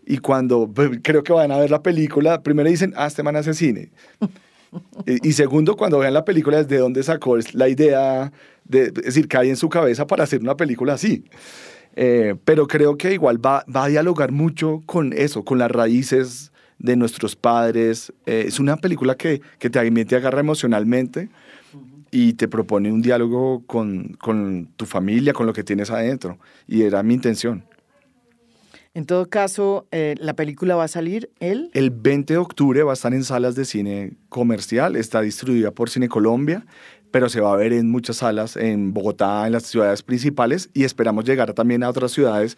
Y 0.05 0.17
cuando 0.17 0.69
pues, 0.73 0.99
creo 1.01 1.23
que 1.23 1.33
van 1.33 1.51
a 1.51 1.57
ver 1.57 1.69
la 1.69 1.83
película, 1.83 2.41
primero 2.43 2.69
dicen, 2.69 2.93
ah, 2.95 3.07
este 3.07 3.23
man 3.23 3.35
hace 3.35 3.53
cine. 3.53 3.91
y, 5.05 5.33
segundo, 5.33 5.75
cuando 5.75 5.99
vean 5.99 6.13
la 6.13 6.25
película, 6.25 6.63
¿desde 6.63 6.77
dónde 6.77 7.03
sacó 7.03 7.37
la 7.53 7.69
idea? 7.69 8.31
De, 8.65 8.85
es 8.85 8.93
decir, 8.93 9.27
cae 9.27 9.49
en 9.49 9.57
su 9.57 9.69
cabeza 9.69 10.07
para 10.07 10.23
hacer 10.23 10.41
una 10.41 10.55
película 10.55 10.93
así. 10.93 11.25
Eh, 11.95 12.35
pero 12.43 12.67
creo 12.67 12.97
que 12.97 13.13
igual 13.13 13.43
va, 13.43 13.65
va 13.73 13.85
a 13.85 13.87
dialogar 13.87 14.31
mucho 14.31 14.81
con 14.85 15.13
eso, 15.13 15.43
con 15.43 15.59
las 15.59 15.71
raíces 15.71 16.51
de 16.79 16.95
nuestros 16.95 17.35
padres. 17.35 18.13
Eh, 18.25 18.45
es 18.47 18.59
una 18.59 18.77
película 18.77 19.15
que, 19.15 19.41
que 19.59 19.69
te, 19.69 20.05
te 20.05 20.15
agarra 20.15 20.39
emocionalmente 20.39 21.29
y 22.11 22.33
te 22.33 22.47
propone 22.47 22.91
un 22.91 23.01
diálogo 23.01 23.63
con, 23.65 24.15
con, 24.19 24.67
tu 24.75 24.85
familia, 24.85 25.33
con 25.33 25.47
lo 25.47 25.53
que 25.53 25.63
tienes 25.63 25.89
adentro. 25.89 26.37
Y 26.67 26.83
era 26.83 27.01
mi 27.01 27.15
intención. 27.15 27.65
En 28.95 29.07
todo 29.07 29.27
caso, 29.27 29.87
eh, 29.91 30.13
¿la 30.19 30.35
película 30.35 30.75
va 30.75 30.83
a 30.83 30.87
salir 30.87 31.31
el? 31.39 31.71
El 31.73 31.89
20 31.89 32.35
de 32.35 32.37
octubre 32.37 32.83
va 32.83 32.91
a 32.91 32.93
estar 32.93 33.11
en 33.15 33.23
salas 33.23 33.55
de 33.55 33.65
cine 33.65 34.13
comercial, 34.29 34.95
está 34.95 35.21
distribuida 35.21 35.71
por 35.71 35.89
Cine 35.89 36.07
Colombia, 36.07 36.67
pero 37.13 37.29
se 37.29 37.41
va 37.41 37.53
a 37.53 37.55
ver 37.55 37.73
en 37.73 37.91
muchas 37.91 38.17
salas 38.17 38.57
en 38.57 38.91
Bogotá, 38.91 39.45
en 39.45 39.53
las 39.53 39.67
ciudades 39.67 40.01
principales, 40.01 40.71
y 40.73 40.83
esperamos 40.83 41.25
llegar 41.25 41.53
también 41.53 41.83
a 41.83 41.89
otras 41.89 42.11
ciudades 42.11 42.57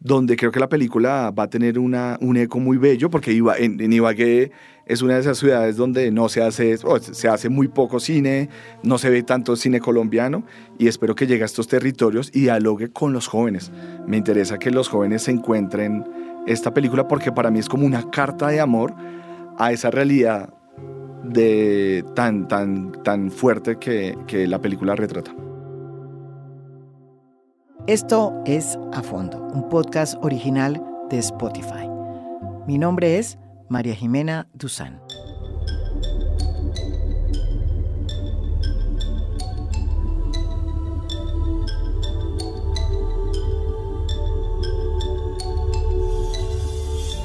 donde 0.00 0.34
creo 0.34 0.50
que 0.50 0.58
la 0.58 0.68
película 0.68 1.30
va 1.30 1.44
a 1.44 1.48
tener 1.48 1.78
una, 1.78 2.18
un 2.20 2.36
eco 2.36 2.58
muy 2.58 2.76
bello, 2.76 3.08
porque 3.08 3.30
en, 3.30 3.80
en 3.80 3.92
Ibagué 3.92 4.50
es 4.84 5.00
una 5.00 5.14
de 5.14 5.20
esas 5.20 5.38
ciudades 5.38 5.76
donde 5.76 6.10
no 6.10 6.28
se 6.28 6.42
hace, 6.42 6.76
se 6.76 7.28
hace 7.28 7.48
muy 7.48 7.68
poco 7.68 8.00
cine, 8.00 8.48
no 8.82 8.98
se 8.98 9.10
ve 9.10 9.22
tanto 9.22 9.54
cine 9.54 9.78
colombiano, 9.78 10.44
y 10.76 10.88
espero 10.88 11.14
que 11.14 11.28
llegue 11.28 11.44
a 11.44 11.46
estos 11.46 11.68
territorios 11.68 12.32
y 12.34 12.40
dialogue 12.40 12.90
con 12.90 13.12
los 13.12 13.28
jóvenes. 13.28 13.70
Me 14.08 14.16
interesa 14.16 14.58
que 14.58 14.72
los 14.72 14.88
jóvenes 14.88 15.22
se 15.22 15.30
encuentren 15.30 16.04
esta 16.48 16.74
película 16.74 17.06
porque 17.06 17.30
para 17.30 17.52
mí 17.52 17.60
es 17.60 17.68
como 17.68 17.86
una 17.86 18.10
carta 18.10 18.48
de 18.48 18.60
amor 18.60 18.92
a 19.56 19.70
esa 19.70 19.92
realidad 19.92 20.52
de 21.24 22.04
tan, 22.14 22.48
tan, 22.48 22.92
tan 23.02 23.30
fuerte 23.30 23.78
que, 23.78 24.16
que 24.26 24.46
la 24.46 24.60
película 24.60 24.94
retrata. 24.94 25.34
Esto 27.86 28.32
es 28.46 28.78
A 28.92 29.02
Fondo, 29.02 29.38
un 29.52 29.68
podcast 29.68 30.16
original 30.22 30.82
de 31.10 31.18
Spotify. 31.18 31.88
Mi 32.66 32.78
nombre 32.78 33.18
es 33.18 33.38
María 33.68 33.94
Jimena 33.94 34.48
Duzán. 34.54 35.00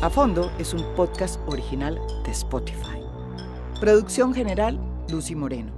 A 0.01 0.09
Fondo 0.09 0.49
es 0.57 0.73
un 0.73 0.81
podcast 0.95 1.39
original 1.47 1.99
de 2.23 2.31
Spotify. 2.31 2.98
Producción 3.79 4.33
general, 4.33 4.77
Lucy 5.09 5.35
Moreno. 5.35 5.71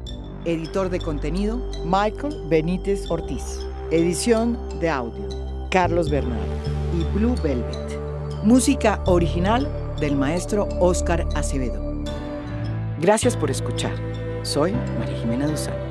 Editor 0.46 0.90
de 0.90 1.00
contenido, 1.00 1.62
Michael 1.86 2.48
Benítez 2.50 3.06
Ortiz. 3.12 3.60
Edición 3.92 4.58
de 4.80 4.90
audio, 4.90 5.30
Carlos 5.70 6.10
Bernal 6.10 6.40
y 7.00 7.04
Blue 7.16 7.36
Velvet. 7.44 8.00
Música 8.44 9.04
original 9.06 9.68
del 10.00 10.16
maestro 10.16 10.68
Oscar 10.80 11.28
Acevedo. 11.36 11.80
Gracias 13.00 13.38
por 13.38 13.52
escuchar. 13.52 13.94
Soy 14.42 14.72
María 14.98 15.20
Jimena 15.20 15.46
Duzán. 15.46 15.91